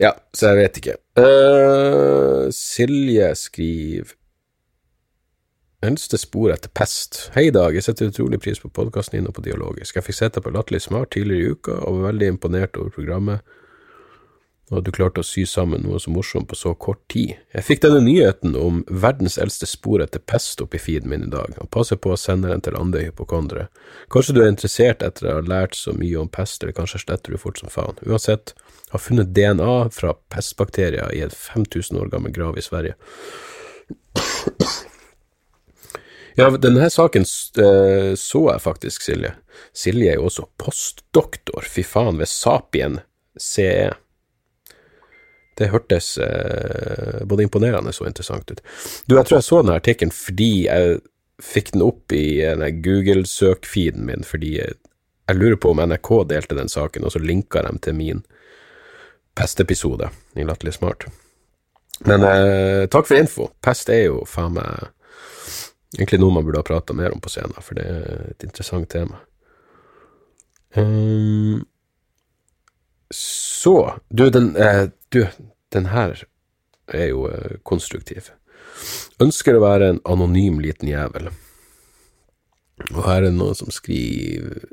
[0.02, 0.96] Ja, så jeg vet ikke.
[1.15, 4.17] Uh, Silje skriver
[5.84, 7.17] Eldste spor etter pest.
[7.36, 7.76] Hei, Dag.
[7.76, 9.98] Jeg setter utrolig pris på podkasten din og på Dialogisk.
[9.98, 12.93] Jeg fikk sett deg på Latterlig smart tidligere i uka, og var veldig imponert over
[12.96, 13.43] programmet
[14.72, 17.36] og at du klarte å sy sammen noe så morsomt på så kort tid.
[17.54, 21.32] Jeg fikk denne nyheten om verdens eldste spor etter pest opp i feeden min i
[21.34, 23.67] dag, og passer på å sende den til andre hypokondere.
[24.13, 27.36] Kanskje du er interessert etter å ha lært så mye om pest, eller kanskje sletter
[27.36, 28.00] du fort som faen.
[28.08, 28.56] Uansett,
[28.93, 32.98] har funnet DNA fra pestbakterier i en 5000 år gammel grav i Sverige.
[36.39, 39.34] Ja, denne saken uh, så jeg faktisk, Silje.
[39.76, 43.00] Silje er jo også postdoktor, fy faen, ved Sapien
[43.39, 43.91] CE.
[45.54, 48.63] Det hørtes uh, både imponerende og interessant ut.
[49.06, 51.02] Du, jeg tror jeg så denne artikkelen fordi jeg
[51.43, 52.41] fikk den opp i
[52.86, 54.78] Google-søkfeeden min, fordi jeg,
[55.34, 58.22] lurer på om NRK delte den saken, og så linka de til min
[59.38, 61.08] pestepisode i Latterlig smart.
[62.06, 63.48] Men eh, takk for info.
[63.63, 64.91] Pest er jo faen meg
[65.97, 68.89] Egentlig noe man burde ha prata mer om på scenen, for det er et interessant
[68.89, 69.21] tema.
[70.73, 71.62] Um,
[73.13, 75.27] så Du, den, eh, du,
[75.69, 76.23] den her
[76.88, 78.32] er jo eh, konstruktiv.
[79.21, 81.29] Ønsker å være en anonym liten jævel.
[82.89, 84.65] Og her er det noen som skriver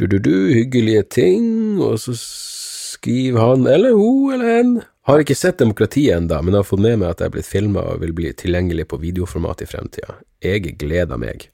[0.00, 4.70] du-du-du, hyggelige ting, og så skriver han eller hun eller hen
[5.10, 7.82] har ikke sett demokratiet enda, men har fått med meg at jeg er blitt filma
[7.92, 10.18] og vil bli tilgjengelig på videoformat i fremtida.
[10.44, 11.48] Jeg gleder meg.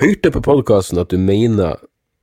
[0.00, 1.82] Hørte på podkasten at du mener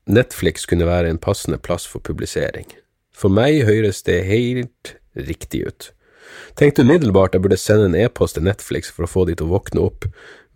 [0.10, 2.66] Netflix kunne være en passende plass for publisering.
[3.14, 5.92] For meg høres det helt riktig ut.
[6.58, 9.54] Tenkte umiddelbart jeg burde sende en e-post til Netflix for å få de til å
[9.54, 10.08] våkne opp,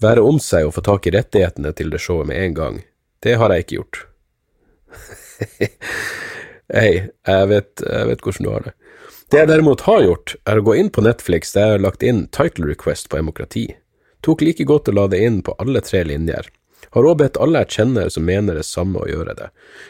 [0.01, 2.81] være om seg og få tak i rettighetene til det showet med en gang.
[3.21, 4.03] Det har jeg ikke gjort.
[6.77, 8.77] Hei, jeg vet, jeg vet hvordan du har det.
[9.27, 12.03] Det jeg derimot har gjort, er å gå inn på Netflix der jeg har lagt
[12.05, 13.65] inn title request på demokrati.
[14.23, 16.47] Tok like godt å la det inn på alle tre linjer.
[16.95, 19.49] Har òg bedt alle jeg kjenner som mener det samme, å gjøre det.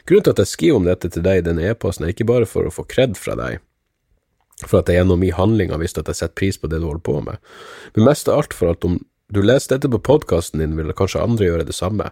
[0.10, 2.50] Grunnen til at jeg skriver om dette til deg i denne e-posten, er ikke bare
[2.50, 3.62] for å få kred fra deg,
[4.66, 6.90] for at jeg gjennom min handling har visst at jeg setter pris på det du
[6.90, 7.38] holder på med,
[7.94, 8.98] men mest av alt for at om
[9.30, 12.10] du leser dette på podkasten din, vil kanskje andre gjøre det samme.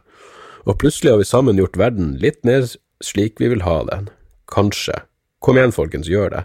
[0.69, 2.67] Og plutselig har vi sammen gjort verden litt mer
[3.01, 4.11] slik vi vil ha den.
[4.51, 4.99] Kanskje.
[5.41, 6.43] Kom igjen, folkens, gjør det.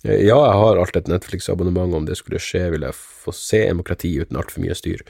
[0.00, 4.14] Ja, jeg har alt et Netflix-abonnement, om det skulle skje, vil jeg få se demokrati
[4.22, 5.02] uten altfor mye styr.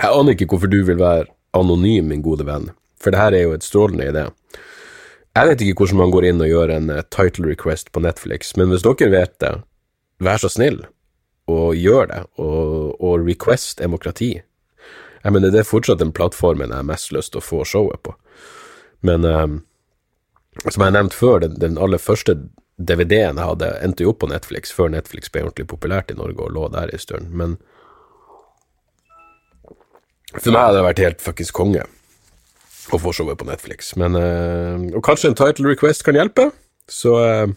[0.00, 3.44] Jeg aner ikke hvorfor du vil være anonym, min gode venn, for det her er
[3.44, 4.24] jo et strålende idé.
[5.36, 8.54] Jeg vet ikke hvordan man går inn og gjør en uh, title request på Netflix,
[8.58, 9.52] men hvis dere vet det,
[10.18, 10.82] vær så snill
[11.50, 14.32] og gjør det, og, og request demokrati.
[15.20, 18.02] Jeg mener, det er fortsatt den plattformen jeg har mest lyst til å få showet
[18.06, 18.14] på,
[19.06, 19.60] men um,
[20.66, 22.36] som jeg nevnte før, den, den aller første
[22.80, 26.46] DVD-en jeg hadde, endte jo opp på Netflix før Netflix ble ordentlig populært i Norge
[26.46, 27.30] og lå der en stund.
[27.36, 27.56] Men
[30.36, 31.86] for meg hadde det vært helt fuckings konge
[32.90, 33.92] å få showet på Netflix.
[34.00, 36.50] Men øh, Og kanskje en title request kan hjelpe,
[36.88, 37.56] så øh,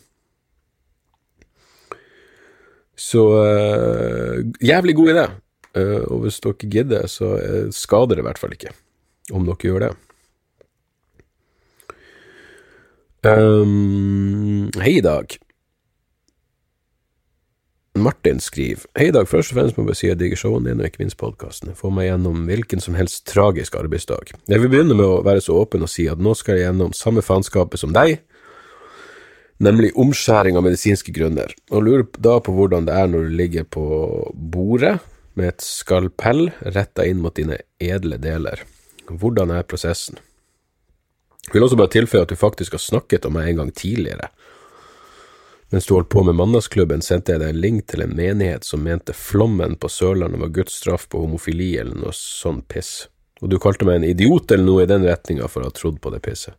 [2.95, 5.29] Så øh, jævlig god idé.
[5.73, 7.34] Uh, og hvis dere gidder, så
[7.73, 8.69] skader det i hvert fall ikke
[9.34, 9.89] om dere gjør det.
[13.24, 15.38] Um, hei, Dag.
[17.96, 19.30] Martin skriver Hei, Dag.
[19.32, 21.72] Først og fremst må jeg si jeg digger showene dine og ikke minst podkasten.
[21.78, 24.34] Få meg gjennom hvilken som helst tragisk arbeidsdag.
[24.52, 26.92] Jeg vil begynne med å være så åpen og si at nå skal jeg gjennom
[26.98, 28.18] samme faenskapet som deg,
[29.64, 33.70] nemlig omskjæring av medisinske grunner, og lurer da på hvordan det er når du ligger
[33.72, 33.86] på
[34.34, 34.98] bordet
[35.40, 38.68] med et skalpell retta inn mot dine edle deler.
[39.08, 40.20] Hvordan er prosessen?
[41.47, 44.29] Jeg vil også bare tilføye at du faktisk har snakket om meg en gang tidligere.
[45.73, 48.84] Mens du holdt på med Mandagsklubben, sendte jeg deg en link til en menighet som
[48.86, 53.08] mente flommen på Sørlandet var Guds straff på homofili eller noe sånn piss,
[53.41, 55.97] og du kalte meg en idiot eller noe i den retninga for å ha trodd
[56.03, 56.53] på det pisset.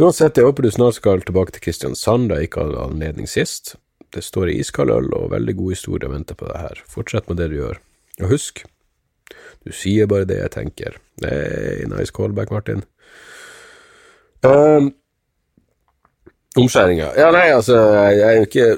[0.00, 3.74] Uansett, jeg håper du snart skal tilbake til Kristiansand, da jeg ikke hadde anledning sist.
[4.10, 6.80] Det står i iskald øl og veldig god historie å vente på deg her.
[6.88, 7.82] Fortsett med det du gjør.
[8.24, 8.64] Og husk,
[9.66, 10.96] du sier bare det jeg tenker.
[11.20, 12.86] Hey, nice callback, Martin.
[14.46, 14.92] Um,
[16.58, 17.12] Omskjæringa.
[17.18, 18.68] Ja, nei, altså, jeg, jeg er jo ikke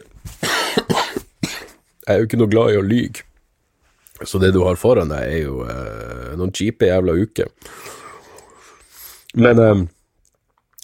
[2.02, 3.22] Jeg er jo ikke noe glad i å lyge.
[4.26, 7.48] Så det du har foran deg, er jo eh, noen kjipe jævla uker.
[9.38, 9.82] Men eh,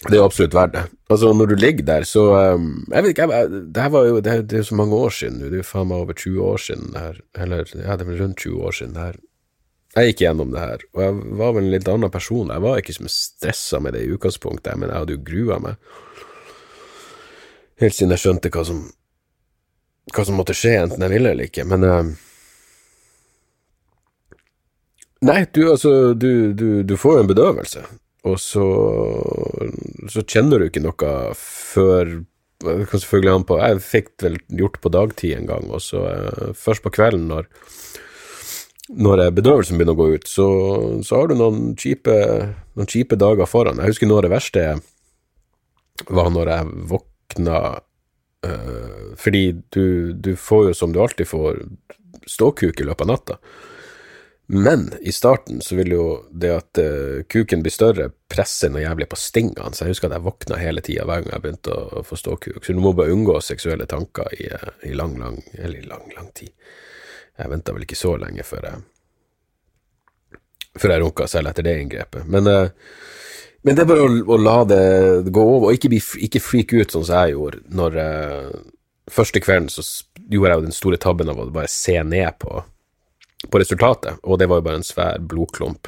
[0.07, 0.85] det er absolutt verdt det.
[1.11, 4.19] Altså, når du ligger der, så eh, Jeg vet ikke, jeg, det her var jo
[4.25, 5.39] det, det er så mange år siden.
[5.43, 7.21] Det er jo faen meg over 20 år siden det her.
[7.45, 9.19] Eller, ja, det er vel rundt 20 år siden det her.
[9.99, 12.53] Jeg gikk gjennom det her, og jeg var vel en litt annen person.
[12.53, 15.91] Jeg var ikke som stressa med det i utgangspunktet, men jeg hadde jo grua meg.
[17.83, 18.87] Helt siden jeg skjønte hva som
[20.09, 21.67] hva som måtte skje, enten jeg ville eller ikke.
[21.69, 22.01] Men uh,
[25.27, 27.81] Nei, du, altså, du, du, du får jo en bedøvelse
[28.27, 28.65] og så,
[30.11, 32.17] så kjenner du ikke noe før
[32.59, 36.03] Det kan selvfølgelig an på Jeg fikk vel gjort på dagtid en gang, og så
[36.03, 37.47] uh, først på kvelden, når,
[38.89, 40.47] når bedøvelsen begynner å gå ut, så,
[41.05, 42.15] så har du noen kjipe,
[42.73, 43.81] noen kjipe, dager foran.
[43.81, 44.65] Jeg husker noe av det verste
[46.09, 47.57] var når jeg våkna
[48.47, 49.43] øh, Fordi
[49.75, 51.59] du, du får jo, som du alltid får,
[52.25, 53.37] ståkuk i løpet av natta.
[54.49, 59.05] Men i starten så vil jo det at øh, kuken blir større, presse noe jævlig
[59.11, 59.69] på stingene.
[59.75, 62.63] Så jeg husker at jeg våkna hele tida hver gang jeg begynte å få ståkuk.
[62.65, 64.49] Så du må bare unngå seksuelle tanker i,
[64.89, 66.55] i lang, lang Eller lang, lang tid.
[67.39, 68.81] Jeg venta vel ikke så lenge før jeg
[70.79, 72.27] Før jeg runka selv etter det inngrepet.
[72.29, 72.69] Men, uh,
[73.65, 74.83] men det er bare å, å, la det
[75.33, 77.97] gå over, og ikke, bli, ikke freake ut sånn som jeg gjorde når
[79.09, 79.81] Første kvelden så
[80.29, 82.59] gjorde jeg jo den store tabben av å bare se ned på
[83.47, 85.87] på resultatet, og det var jo bare en svær blodklump.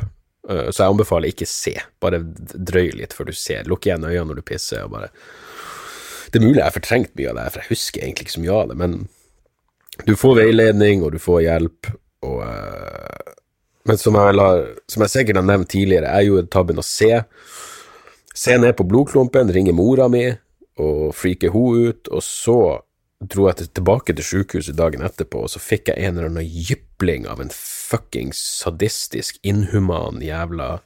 [0.50, 3.68] Eh, så jeg anbefaler ikke se, bare drøy litt før du ser.
[3.70, 5.12] Lukk igjen øynene når du pisser, og bare
[6.32, 8.42] Det er mulig jeg har fortrengt mye av det, for jeg husker egentlig ikke så
[8.46, 8.94] mye av det, men
[10.06, 11.92] du får veiledning, og du får hjelp,
[12.26, 13.34] og uh,
[13.90, 14.48] Men som jeg, la,
[14.86, 17.10] som jeg sikkert har nevnt tidligere, jeg gjorde tabben å se.
[18.38, 20.28] Se ned på blodklumpen, ringe mora mi
[20.82, 22.60] og freake hun ut, og så
[23.22, 27.28] dro jeg tilbake til sykehuset dagen etterpå, og så fikk jeg en eller annen jypling
[27.30, 30.80] av en fuckings sadistisk, inhuman jævla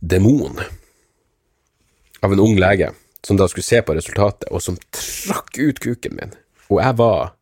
[0.00, 0.60] demon
[2.20, 2.90] av en ung lege,
[3.24, 6.34] som da skulle se på resultatet, og som trakk ut kuken min.
[6.68, 7.32] Og jeg var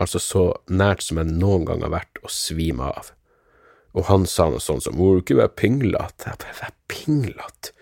[0.00, 3.12] altså så nært som jeg noen gang har vært, å svime av.
[3.96, 6.26] Og han sa noe sånt som 'må du ikke være pinglete'?
[6.26, 7.72] Jeg være pinglete?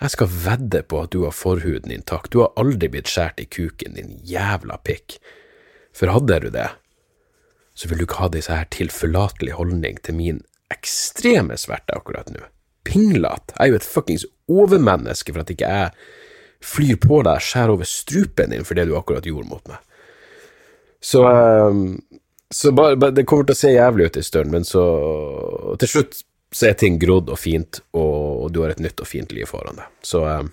[0.00, 3.46] Jeg skal vedde på at du har forhuden intakt, du har aldri blitt skåret i
[3.48, 5.18] kuken, din jævla pikk.
[5.92, 6.68] For hadde du det,
[7.74, 10.42] så vil du ikke ha disse her tilforlatelig holdning til min
[10.72, 12.44] ekstreme sverte akkurat nå.
[12.84, 15.90] Pinglete, jeg er jo et fuckings overmenneske for at ikke jeg
[16.60, 19.80] flyr på deg, skjærer over strupen din for det du akkurat gjorde mot meg.
[21.06, 22.00] Så, um,
[22.50, 24.82] så bare, bare, det kommer til å se jævlig ut en stund, men så
[25.78, 26.16] til slutt
[26.50, 29.78] så er ting grodd og fint, og du har et nytt og fint liv foran
[29.78, 29.92] deg.
[30.02, 30.48] Så eh,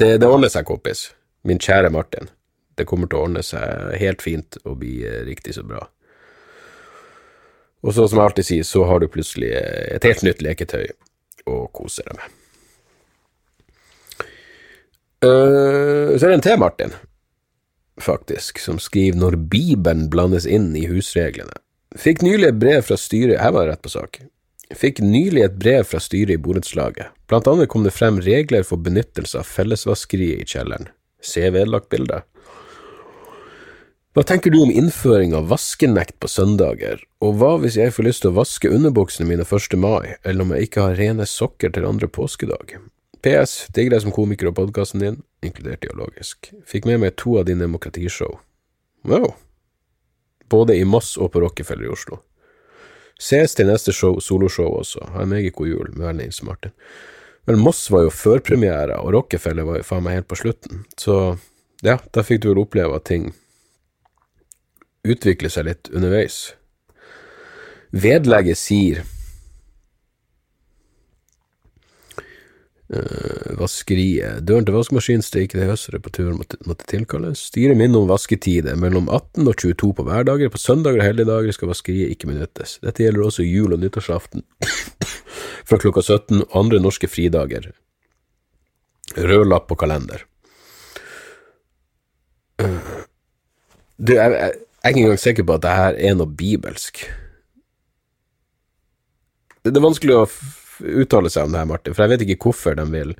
[0.00, 1.10] det, det, ordner seg, kompis.
[1.44, 2.30] Min kjære Martin.
[2.76, 5.82] Det kommer til å ordne seg helt fint og bli eh, riktig så bra.
[7.84, 10.86] Og så, som jeg alltid sier, så har du plutselig et helt nytt leketøy
[11.52, 12.40] å kose deg med.
[15.24, 16.96] Uh, så er det en til, Martin,
[18.00, 21.60] faktisk, som skriver 'Når Bibelen blandes inn i husreglene'.
[21.96, 24.20] Fikk nylig et brev fra styret Her var det rett på sak.
[24.74, 27.06] Fikk nylig et brev fra styret i borettslaget.
[27.28, 30.88] Blant annet kom det frem regler for benyttelse av fellesvaskeriet i kjelleren.
[31.22, 32.22] Se vedlagt bilde.
[34.16, 38.24] Hva tenker du om innføring av vaskenekt på søndager, og hva hvis jeg får lyst
[38.24, 39.76] til å vaske underbuksene mine 1.
[39.76, 42.78] mai, eller om jeg ikke har rene sokker til andre påskedag?
[43.26, 46.52] PS, digger deg som komiker og podkasten din, inkludert dialogisk.
[46.62, 48.36] Fikk med meg to av dine demokratishow.
[49.02, 49.32] Wow.
[50.46, 52.20] Både i Moss og på Rockefeller i Oslo.
[53.18, 55.02] Ses til neste show, soloshow også.
[55.16, 55.90] Ha en meget god jul.
[55.96, 56.74] Med vennlig hilsen Martin.
[57.50, 60.84] Vel, Moss var jo førpremiere, og Rockefeller var jo faen meg helt på slutten.
[60.94, 61.18] Så
[61.82, 63.32] ja, da fikk du vel oppleve at ting
[65.06, 66.54] utvikler seg litt underveis.
[67.90, 69.02] Vedlegget sier
[72.86, 74.44] Uh, vaskeriet.
[74.46, 77.40] Døren til vaskemaskinen steiker det høst, reparaturen måtte, måtte tilkalles.
[77.48, 78.76] Styret minner om vasketider.
[78.78, 80.52] Mellom 18 og 22 på hverdager.
[80.54, 82.76] På søndager og helligdager skal vaskeriet ikke benyttes.
[82.86, 84.44] Dette gjelder også jul- og nyttårsaften
[85.68, 87.72] fra klokka 17 og andre norske fridager.
[89.16, 90.22] Rød lapp på kalender.
[92.62, 93.02] Uh,
[93.98, 97.02] du, jeg, jeg, jeg er ikke engang sikker på at det her er noe bibelsk.
[99.64, 100.22] Det, det er vanskelig å
[100.80, 103.14] uttale seg om det her, Martin, for jeg vet ikke hvorfor de vil.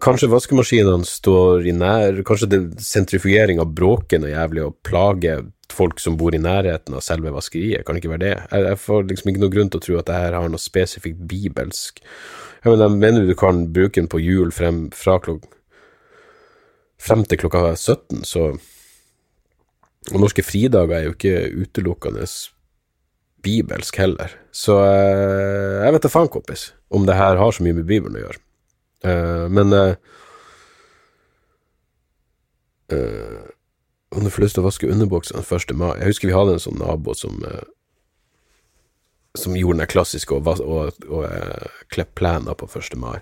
[0.00, 6.00] Kanskje vaskemaskinene står i nær Kanskje det sentrifugering av bråker noe jævlig og plager folk
[6.02, 8.34] som bor i nærheten av selve vaskeriet, kan det ikke være det?
[8.50, 10.62] Jeg, jeg får liksom ikke noe grunn til å tro at det her har noe
[10.62, 12.00] spesifikt bibelsk.
[12.64, 15.46] Jeg mener, mener du kan bruke den på jul frem fra klok
[17.00, 18.52] frem til klokka 17, så
[20.10, 22.24] Og norske fridager er jo ikke utelukkende
[23.44, 24.32] bibelsk heller.
[24.52, 28.18] Så eh, jeg vet da faen, kompis, om det her har så mye med Bibelen
[28.18, 28.42] å gjøre.
[29.06, 29.94] Eh, men eh,
[32.92, 33.40] eh,
[34.10, 35.70] Om du får lyst til å vaske underbuksene 1.
[35.78, 37.62] mai Jeg husker vi hadde en sånn nabo som eh,
[39.38, 42.96] som gjorde den klassiske og, og, og, eh, klippe plener på 1.
[42.98, 43.20] mai.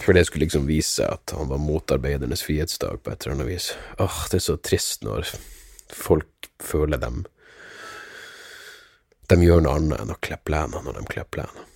[0.00, 3.70] For det skulle liksom vise at han var motarbeidernes frihetsdag på et eller annet vis.
[4.02, 5.28] Åh, det er så trist når
[5.94, 7.24] folk føler dem
[9.30, 11.66] De gjør noe annet enn å klippe plener når de klipper plener.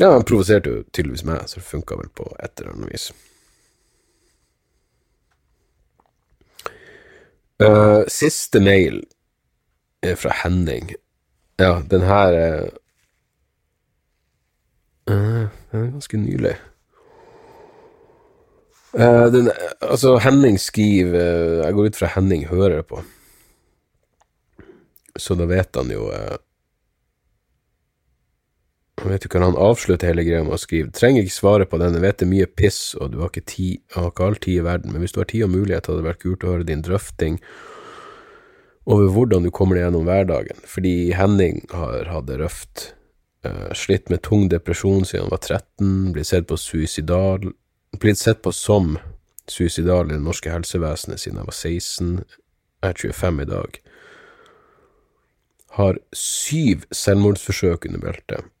[0.00, 3.12] Ja, han provoserte jo tydeligvis meg, så det funka vel på et eller annet vis.
[7.62, 9.02] Uh, siste mail
[10.02, 10.90] er fra Henning.
[11.60, 12.60] Ja, den her er
[15.06, 16.54] uh, Den er ganske nylig.
[18.92, 23.04] Uh, den, altså, Henning skriver Jeg går ut fra Henning hører på.
[25.16, 26.08] Så da vet han jo
[29.02, 30.92] Han vet du hva han avslutter hele greia med å skrive.
[30.94, 33.48] Trenger ikke svare på den, jeg vet det er mye piss, og du har ikke
[33.50, 36.04] tid, har ikke all tid i verden, men hvis du har tid og mulighet, hadde
[36.04, 37.40] det vært kult å høre din drøfting
[38.92, 42.86] over hvordan du kommer deg gjennom hverdagen, fordi Henning har hatt det røft,
[43.46, 47.50] uh, slitt med tung depresjon siden han var 13, blitt sett på suicidal,
[47.98, 48.96] blitt sett på som
[49.50, 52.16] suicidal i det norske helsevesenet siden jeg var 16,
[52.82, 53.82] jeg er 25 i dag,
[55.82, 58.51] har syv selvmordsforsøk under beltet.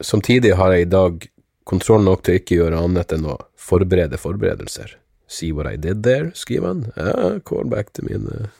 [0.00, 1.28] Samtidig har jeg i dag
[1.68, 4.98] kontroll nok til ikke gjøre annet enn å forberede forberedelser.
[5.30, 6.84] See what I did there, skriver han.
[6.98, 8.50] Ja, callback til min uh,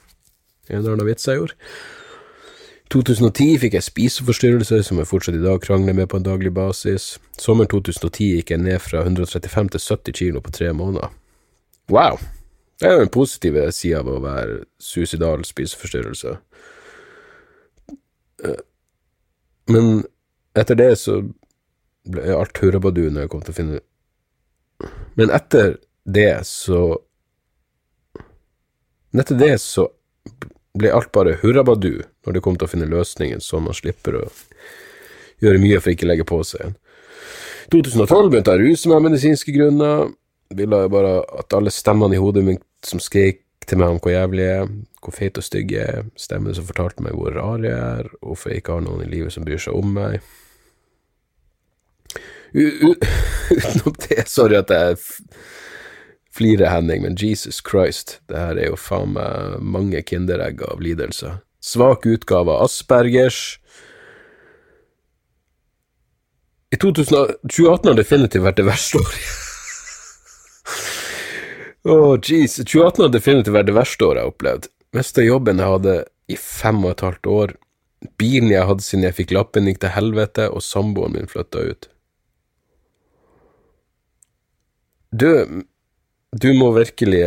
[0.67, 1.57] en eller annen vits jeg gjorde.
[2.93, 7.15] 2010 fikk jeg spiseforstyrrelser som jeg fortsatt i dag krangler med på en daglig basis.
[7.41, 11.13] Sommeren 2010 gikk jeg ned fra 135 til 70 kilo på tre måneder.
[11.89, 12.21] Wow!
[12.79, 16.35] Det er jo den positive sida av å være suicidal spiseforstyrrelse.
[18.43, 18.61] Eh,
[19.71, 20.03] men
[20.55, 21.19] etter det så
[22.05, 23.81] ble alt hurrabadu når jeg kom til å finne
[25.17, 26.81] Men etter det så
[29.11, 29.87] Men etter det så
[30.75, 34.23] ble alt bare hurrabadu når det kom til å finne løsningen, så man slipper å
[35.39, 36.75] gjøre mye for ikke å legge på seg igjen.
[37.71, 40.09] 2012 begynte jeg å ruse meg av medisinske grunner.
[40.55, 44.43] Ville bare at alle stemmene i hodet mitt som skrek til meg om hvor jævlig
[44.43, 47.73] jeg er, hvor feit og stygg jeg er, stemmene som fortalte meg hvor rar jeg
[47.73, 50.19] er, hvorfor jeg ikke har noen i livet som bryr seg om meg.
[52.55, 54.99] Utenom det, sorry at jeg
[56.35, 61.41] flirer, Henning, men Jesus Christ, det her er jo faen meg mange kinderegg av lidelser.
[61.63, 63.57] Svak utgave av Aspergers.
[66.71, 69.41] I 2018 har definitivt vært det verste året.
[71.85, 72.57] Oh, jeez.
[72.57, 74.69] 2018 har definitivt vært det verste året jeg har opplevd.
[74.95, 75.97] Mista jobben jeg hadde
[76.31, 77.53] i fem og et halvt år.
[78.21, 81.89] Bilen jeg hadde siden jeg fikk lappen, gikk til helvete, og samboeren min flytta ut.
[85.15, 85.63] Du,
[86.35, 87.23] du må virkelig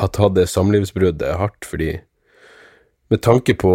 [0.00, 1.94] ha tatt det samlivsbruddet hardt, fordi
[3.12, 3.72] med tanke på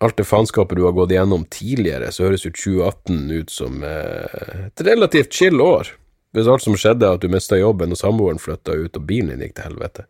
[0.00, 4.68] alt det faenskapet du har gått igjennom tidligere, så høres jo 2018 ut som eh,
[4.70, 5.90] et relativt chill år.
[6.32, 9.34] Hvis alt som skjedde, er at du mista jobben og samboeren flytta ut og bilen
[9.34, 10.06] din gikk til helvete.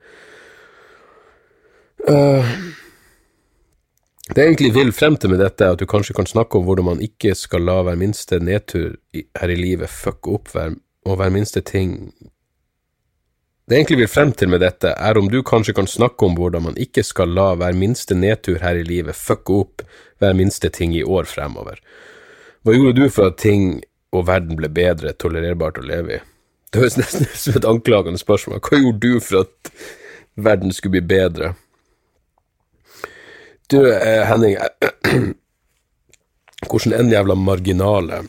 [2.07, 2.53] Uh,
[4.31, 6.69] det jeg egentlig vil frem til med dette, er at du kanskje kan snakke om
[6.69, 10.77] hvordan man ikke skal la hver minste nedtur her i livet fucke opp hver,
[11.07, 12.13] og hver minste ting
[13.71, 16.33] det jeg egentlig vil frem til med dette, er om du kanskje kan snakke om
[16.35, 19.85] hvordan man ikke skal la hver minste nedtur her i livet fucke opp
[20.19, 21.79] hver minste ting i år fremover.
[22.67, 23.79] Hva gjorde du for at ting
[24.11, 26.19] og verden ble bedre, tolererbart å leve i?
[26.71, 28.59] Det høres nesten ut som et anklagende spørsmål.
[28.59, 29.73] Hva gjorde du for at
[30.35, 31.55] verden skulle bli bedre?
[33.71, 34.59] Du, eh, Henning,
[36.67, 38.25] hvordan enn jævla marginale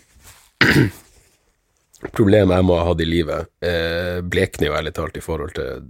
[2.10, 5.90] problemet jeg må ha hatt i livet, eh, blekner jo ærlig talt i forhold til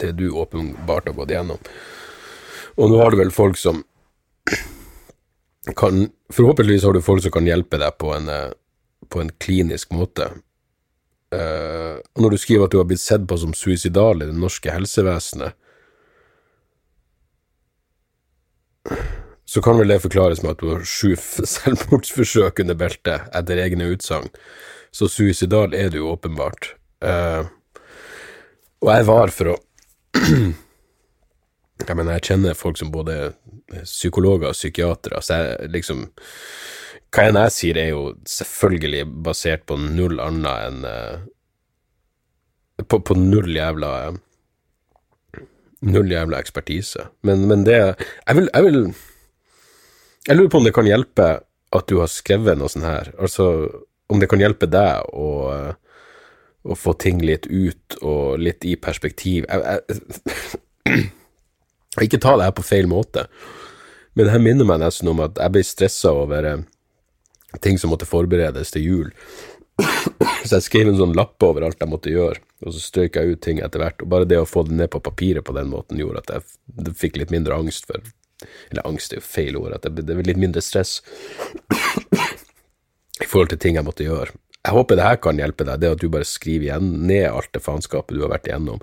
[0.00, 1.60] det du åpenbart har gått igjennom.
[2.80, 3.84] Og nå har du vel folk som
[5.76, 8.54] kan Forhåpentligvis har du folk som kan hjelpe deg på en, eh,
[9.12, 10.30] på en klinisk måte.
[11.28, 14.36] Eh, og når du skriver at du har blitt sett på som suicidal i det
[14.36, 15.52] norske helsevesenet,
[19.44, 21.12] så kan vel det forklares med at du har sju
[21.54, 24.32] selvmordsforsøk under beltet, etter egne utsagn.
[24.92, 26.74] Så suicidal er du jo åpenbart.
[27.02, 27.48] Uh,
[28.82, 29.60] og jeg var for å
[31.82, 33.32] Jeg mener, jeg kjenner folk som både
[33.82, 36.04] psykologer og psykiatere, så jeg liksom
[37.12, 41.24] Hva enn jeg sier, er jo selvfølgelig basert på null annet enn uh,
[42.86, 44.12] på, på, null jævla
[45.82, 47.08] null jævla ekspertise.
[47.26, 48.78] Men, men det jeg vil, jeg vil
[50.28, 51.28] Jeg lurer på om det kan hjelpe
[51.72, 53.10] at du har skrevet noe sånt her.
[53.18, 53.46] Altså
[54.12, 55.30] om det kan hjelpe deg å,
[56.62, 59.48] å få ting litt ut og litt i perspektiv.
[59.48, 59.86] Jeg,
[60.86, 61.08] jeg,
[62.06, 63.26] ikke ta det her på feil måte,
[64.12, 66.64] men det her minner meg nesten om at jeg ble stressa over eh,
[67.64, 69.10] ting som måtte forberedes til jul.
[70.44, 73.34] Så jeg skrev en sånn lapp over alt jeg måtte gjøre, og så strøyk jeg
[73.34, 74.02] ut ting etter hvert.
[74.02, 76.96] Og bare det å få det ned på papiret på den måten gjorde at jeg
[76.98, 78.02] fikk litt mindre angst for
[78.72, 80.96] Eller angst er jo feil ord, at det ble litt mindre stress
[83.32, 84.34] forhold til ting jeg måtte gjøre.
[84.62, 87.50] Jeg håper det her kan hjelpe deg, det at du bare skriver igjen ned alt
[87.54, 88.82] det faenskapet du har vært igjennom.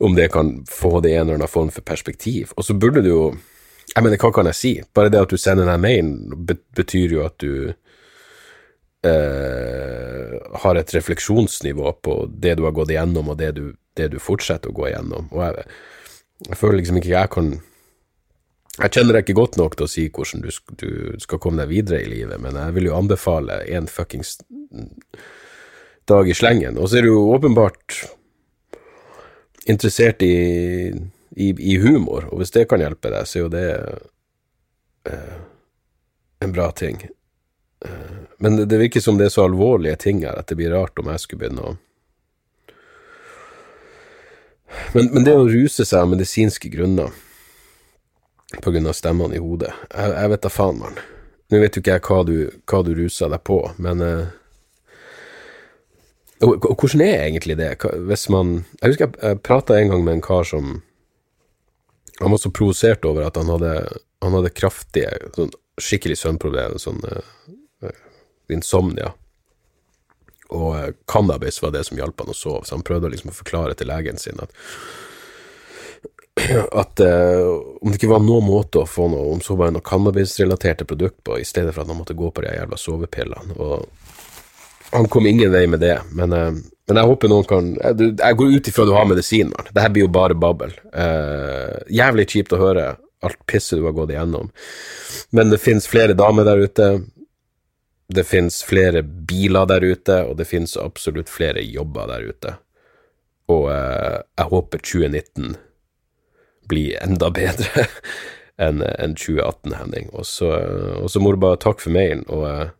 [0.00, 2.52] Om det kan få det en eller annen form for perspektiv.
[2.56, 3.22] Og så burde du jo
[3.90, 4.70] Jeg mener, hva kan jeg si?
[4.94, 6.12] Bare det at du sender den mailen,
[6.78, 7.72] betyr jo at du
[9.02, 14.20] eh, har et refleksjonsnivå på det du har gått igjennom, og det du, det du
[14.22, 15.26] fortsetter å gå igjennom.
[15.34, 15.66] Og jeg,
[16.46, 17.50] jeg føler liksom ikke jeg kan
[18.78, 20.90] jeg kjenner deg ikke godt nok til å si hvordan du, du,
[21.20, 24.36] skal komme deg videre i livet, men jeg vil jo anbefale en fuckings
[26.08, 26.78] dag i slengen.
[26.78, 27.98] Og så er du jo åpenbart
[29.70, 30.34] interessert i,
[31.36, 33.68] i, i, humor, og hvis det kan hjelpe deg, så er jo det
[35.10, 35.38] eh,
[36.46, 37.02] en bra ting.
[37.84, 40.72] Eh, men det, det virker som det er så alvorlige ting her at det blir
[40.72, 41.78] rart om jeg skulle begynne å
[44.94, 47.10] men, men det å ruse seg av medisinske grunner
[48.58, 49.70] på grunn av stemmene i hodet.
[49.94, 50.98] Jeg, jeg vet da faen, mann.
[51.50, 52.36] Nå vet jo ikke jeg hva du,
[52.70, 54.28] hva du ruser deg på, men uh,
[56.40, 57.74] og, og, hvordan er egentlig det,
[58.08, 60.78] hvis man Jeg husker jeg, jeg prata en gang med en kar som
[62.20, 63.74] Han var så provosert over at han hadde,
[64.24, 67.92] han hadde kraftige, sånn skikkelig søvnproblemer, sånn uh,
[68.52, 69.14] insomnia.
[70.52, 73.38] Og uh, cannabis var det som hjalp han å sove, så han prøvde liksom å
[73.38, 74.52] forklare til legen sin at
[76.72, 77.46] at eh,
[77.80, 81.22] om det ikke var noen måte å få noe, om så bare noe cannabisrelaterte produkt
[81.26, 83.56] på, i stedet for at han måtte gå på de jævla sovepillene.
[83.58, 86.50] Og han kom ingen vei med det, men, eh,
[86.90, 89.70] men jeg håper noen kan Jeg, jeg går ut ifra du har medisin, mann.
[89.76, 90.74] Her blir jo bare babbel.
[90.92, 92.90] Eh, jævlig kjipt å høre
[93.22, 94.50] alt pisset du har gått igjennom.
[95.36, 96.90] Men det finnes flere damer der ute.
[98.10, 102.54] Det finnes flere biler der ute, og det finnes absolutt flere jobber der ute.
[103.50, 105.54] Og jeg håper 2019
[106.70, 107.86] bli enda bedre
[108.64, 110.10] enn en 2018, Henning.
[110.12, 110.52] Og så,
[111.20, 112.74] må du bare takke for mailen, og,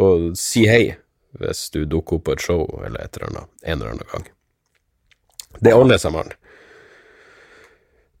[0.00, 0.96] og, si hei
[1.38, 4.28] hvis du dukker opp på et show eller et eller annet en eller annen gang.
[5.60, 6.32] Det ordner seg, mann.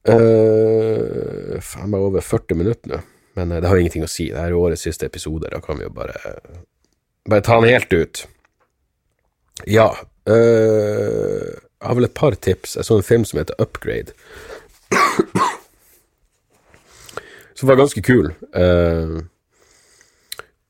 [0.08, 3.00] Uh, faen meg over 40 minutter nå,
[3.40, 4.28] men uh, det har ingenting å si.
[4.32, 6.14] Det er årets siste episode, da kan vi jo bare,
[7.28, 8.22] bare ta den helt ut.
[9.66, 9.88] Ja,
[10.28, 11.48] uh,
[11.78, 12.76] jeg har vel et par tips.
[12.76, 14.14] Jeg så en film som heter Upgrade
[17.58, 18.32] som var ganske kul.
[18.56, 19.18] Uh,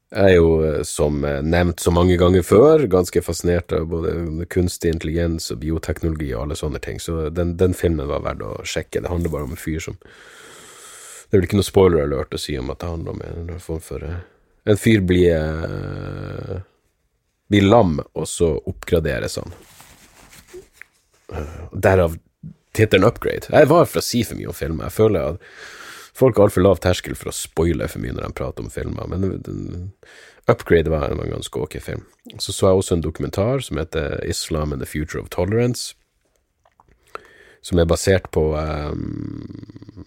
[0.08, 4.94] jeg er jo, eh, som nevnt så mange ganger før, ganske fascinert av både kunstig
[4.94, 9.02] intelligens og bioteknologi og alle sånne ting, så den, den filmen var verdt å sjekke.
[9.04, 12.40] Det handler bare om en fyr som Det er vel ikke noe spoiler alert å
[12.40, 16.64] si om at det handler om en form for En fyr blir
[17.48, 19.52] blir lam, og så oppgraderes han.
[21.72, 22.16] Derav
[22.78, 23.50] tittelen Upgrade.
[23.50, 24.88] Jeg var for å si for mye om filmer.
[24.88, 25.52] Jeg føler at
[26.18, 29.10] folk har altfor lav terskel for å spoile for mye når de prater om filmer,
[29.10, 29.62] men den,
[30.48, 32.04] Upgrade var en ganske ok film.
[32.38, 35.94] Så så jeg også en dokumentar som heter Islam and the Future of Tolerance,
[37.60, 40.06] som er basert på um,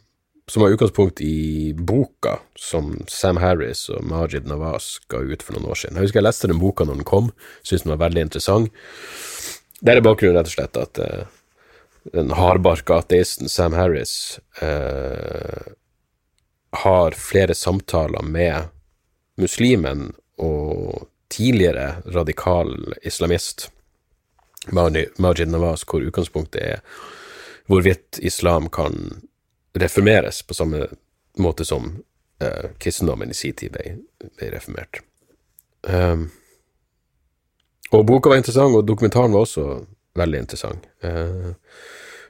[0.50, 5.70] Som har utgangspunkt i boka som Sam Harris og Majid Nawaz ga ut for noen
[5.72, 5.96] år siden.
[5.96, 7.30] Jeg husker jeg leste den boka når den kom,
[7.62, 8.74] syntes den var veldig interessant.
[9.80, 11.30] Der er bakgrunnen rett og slett at uh,
[12.04, 15.62] den hardbarka ateisten Sam Harris eh,
[16.72, 18.72] har flere samtaler med
[19.38, 23.70] muslimen og tidligere radikal islamist
[24.72, 26.82] Majid Nawaz, hvor utgangspunktet er
[27.66, 29.22] hvorvidt islam kan
[29.74, 30.88] reformeres på samme
[31.40, 32.04] måte som
[32.42, 33.96] eh, kristendommen i sin tid ble,
[34.52, 35.00] reformert.
[35.82, 36.28] Um,
[37.92, 40.88] og boka var interessant, og dokumentaren var også veldig interessant.
[41.02, 41.48] Eh,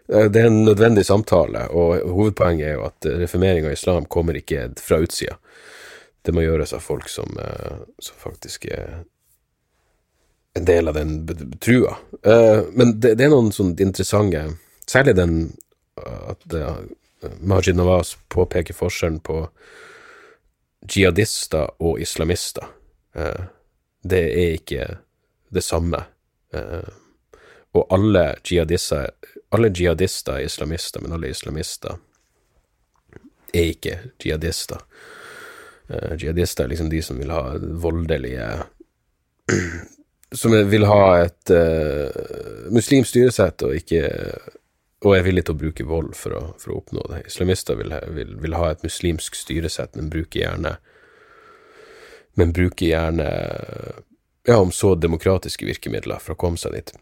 [0.07, 4.37] eh, det er en nødvendig samtale, og hovedpoenget er jo at reformering av islam kommer
[4.37, 5.37] ikke fra utsida.
[6.21, 9.03] Det må gjøres av folk som, eh, som faktisk er
[10.53, 11.25] en del av den
[11.63, 11.95] trua.
[12.75, 14.49] Men det, det er noen sånn interessante
[14.89, 15.53] Særlig den
[15.95, 16.43] at
[17.39, 19.45] Majid Nawaz påpeker forskjellen på
[20.83, 22.67] jihadister og islamister.
[24.03, 24.87] Det er ikke
[25.55, 26.01] det samme
[27.73, 29.11] og alle jihadister
[29.51, 31.97] alle jihadister er islamister, men alle islamister
[33.53, 34.79] er ikke jihadister.
[35.91, 38.51] Uh, jihadister er liksom de som vil ha voldelige
[40.31, 44.05] Som vil ha et uh, muslimsk styresett og ikke
[45.01, 47.23] og er villig til å bruke vold for å, for å oppnå det.
[47.27, 50.77] Islamister vil, vil, vil, ha et muslimsk styresett, men bruker gjerne
[52.39, 53.27] Men bruker gjerne
[54.47, 56.93] ja, om så demokratiske virkemidler for å komme seg dit.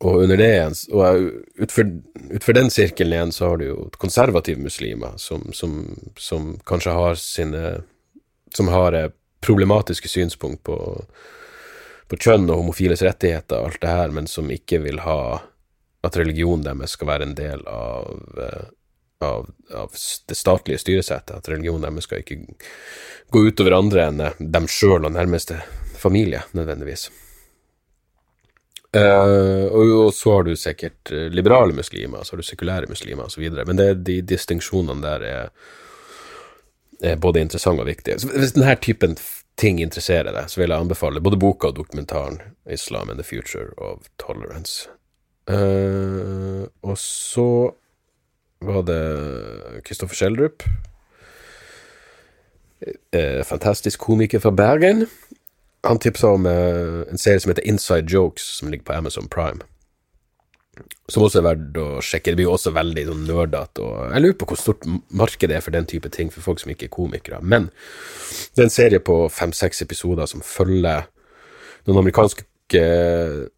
[0.00, 1.88] Og under det igjen, og utfor,
[2.36, 5.78] utfor den sirkelen igjen, så har du jo konservative muslimer som, som,
[6.20, 7.64] som kanskje har sine
[8.54, 10.76] Som har problematiske synspunkt på,
[12.08, 15.20] på kjønn og homofiles rettigheter og alt det her, men som ikke vil ha
[16.02, 18.10] at religionen deres skal være en del av,
[18.42, 18.66] eh,
[19.22, 19.94] av, av
[20.28, 21.36] det statlige styresettet.
[21.36, 22.40] At religionen deres skal ikke
[23.30, 25.60] gå utover andre enn dem sjøl og nærmeste
[26.00, 27.10] familie, nødvendigvis.
[28.96, 33.28] Uh, og, og, så har du sikkert eh, liberale muslimer, så har du sekulære muslimer
[33.28, 33.44] osv.
[33.66, 35.52] Men det, de distinksjonene der er,
[36.98, 38.18] er, både interessante og viktige.
[38.18, 39.14] Så hvis denne typen
[39.60, 43.70] ting interesserer deg, så vil jeg anbefale både boka og dokumentaren 'Islam and the Future
[43.78, 44.88] of Tolerance'.
[45.46, 47.70] Uh, og så
[48.60, 50.66] var det Kristoffer Schjelderup.
[53.14, 55.06] Uh, fantastisk komiker fra Bergen.
[55.86, 59.60] Han tipsa om uh, en serie som heter Inside Jokes, som ligger på Amazon Prime.
[61.08, 62.30] Som også er verdt å sjekke.
[62.30, 63.86] Det blir jo også veldig sånn nerdete.
[64.14, 66.86] Jeg lurer på hvor stort markedet er for den type ting for folk som ikke
[66.88, 67.38] er komikere.
[67.42, 67.70] Men
[68.54, 71.08] det er en serie på fem-seks episoder som følger
[71.88, 73.48] noen amerikanske eh,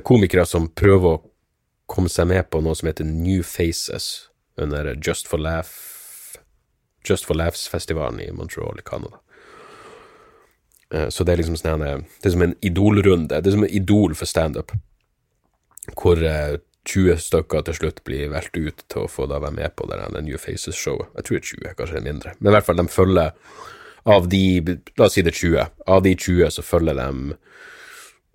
[0.08, 1.22] komikere som prøver å
[1.90, 5.70] komme seg med på noe som heter New Faces under Just for Laugh
[7.06, 9.20] Just for Laughs-festivalen i Montreal i Canada.
[10.94, 13.40] Eh, så det er liksom sånn Det er som en idolrunde.
[13.40, 14.72] Det er som en idol for standup,
[15.94, 19.76] hvor 20 eh, stykker til slutt blir valgt ut til å få da være med
[19.76, 21.12] på det New Faces-showet.
[21.16, 22.34] Jeg tror det er 20, kanskje det er mindre.
[22.38, 23.32] Men i hvert fall, de følger
[24.10, 24.42] av de
[24.96, 25.70] La oss si det er 20.
[25.86, 27.34] Av de 20 så følger de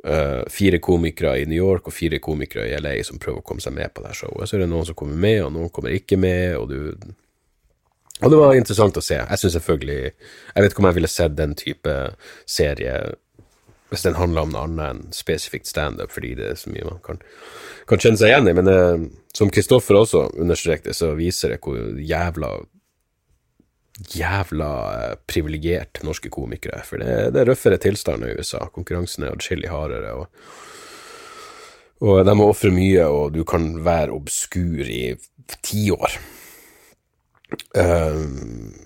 [0.06, 3.64] uh, fire komikere i New York og fire komikere i LA som prøver å komme
[3.66, 4.46] seg med på det showet.
[4.46, 7.16] Så er det noen som kommer med, og noen kommer ikke med, og du
[8.24, 9.18] og det var interessant å se.
[9.20, 11.96] Jeg syns selvfølgelig Jeg vet ikke om jeg ville sett den type
[12.48, 12.98] serie
[13.92, 16.98] hvis den handla om noe annet enn spesifikt standup, fordi det er så mye man
[17.06, 17.20] kan,
[17.88, 18.56] kan kjenne seg igjen i.
[18.58, 19.04] Men eh,
[19.38, 22.50] som Kristoffer også understrekte, så viser det hvor jævla
[24.16, 26.88] jævla eh, privilegert norske komikere er.
[26.88, 28.66] For det, det er røffere tilstander i USA.
[28.74, 30.16] Konkurransen er adskillig hardere.
[30.16, 30.32] og
[32.04, 35.16] og de må ofre mye, og du kan være obskur i
[35.64, 36.18] tiår.
[36.20, 36.45] Uh,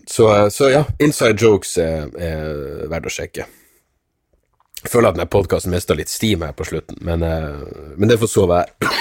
[0.05, 3.45] så, så, ja, inside jokes er, er verdt å sjekke.
[4.80, 8.20] Jeg føler at denne podkasten mista litt steam her på slutten, men, uh, men det
[8.22, 8.91] får så være.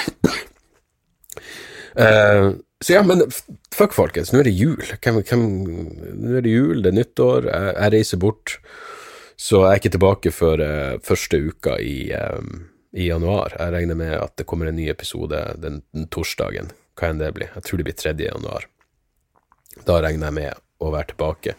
[1.95, 2.49] uh,
[2.83, 3.23] så ja, men
[3.75, 4.81] fuck, folkens, nå er det jul.
[4.99, 5.45] Hvem, hvem,
[6.19, 8.57] nå er det jul, det er nyttår, jeg, jeg, reiser bort.
[9.39, 10.65] Så jeg er ikke tilbake før
[11.05, 13.55] første uka i, um, i, januar.
[13.55, 17.31] Jeg regner med at det kommer en ny episode den, den torsdagen, hva enn det
[17.37, 17.53] blir.
[17.55, 18.17] Jeg tror det blir 3.
[18.27, 18.67] januar.
[19.87, 21.51] Da regner jeg med å være tilbake.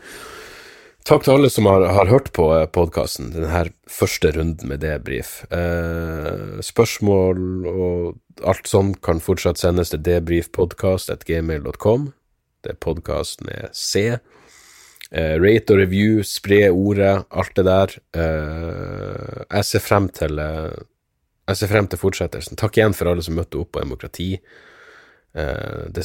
[1.09, 5.31] Takk til alle som har, har hørt på eh, podkasten, denne første runden med debrief.
[5.53, 7.39] Eh, spørsmål
[7.71, 12.01] og alt sånt kan fortsatt sendes til debrifpodkast.gmail.com.
[12.61, 13.91] Det er podkast med C.
[15.11, 17.89] Eh, rate og review, spre ordet, alt det der.
[18.21, 20.77] Eh, jeg ser frem til eh,
[21.51, 22.59] jeg ser frem til fortsettelsen.
[22.61, 24.37] Takk igjen for alle som møtte opp på demokrati.
[25.35, 26.05] Eh, det,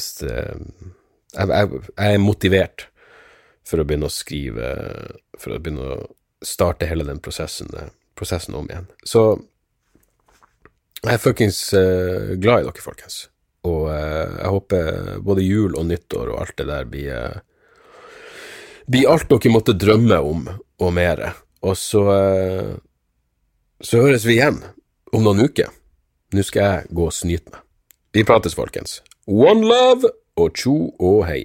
[1.34, 2.86] jeg, jeg, er motivert
[3.66, 4.68] for å begynne å skrive
[5.40, 5.96] For å begynne å
[6.46, 7.70] starte hele den prosessen,
[8.14, 8.86] prosessen om igjen.
[9.04, 9.22] Så
[11.00, 13.16] jeg er fuckings uh, glad i dere, folkens.
[13.66, 14.90] Og uh, jeg håper
[15.24, 17.40] både jul og nyttår og alt det der blir uh,
[18.86, 20.44] blir alt dere måtte drømme om,
[20.78, 21.32] og mere.
[21.66, 22.04] Og så
[23.80, 24.60] så høres vi igjen
[25.12, 25.72] om noen uker.
[26.34, 27.60] Nå skal jeg gå og snyte meg.
[28.16, 29.00] Vi prates, folkens.
[29.26, 30.08] One love!
[30.36, 31.44] Og tjo og hei.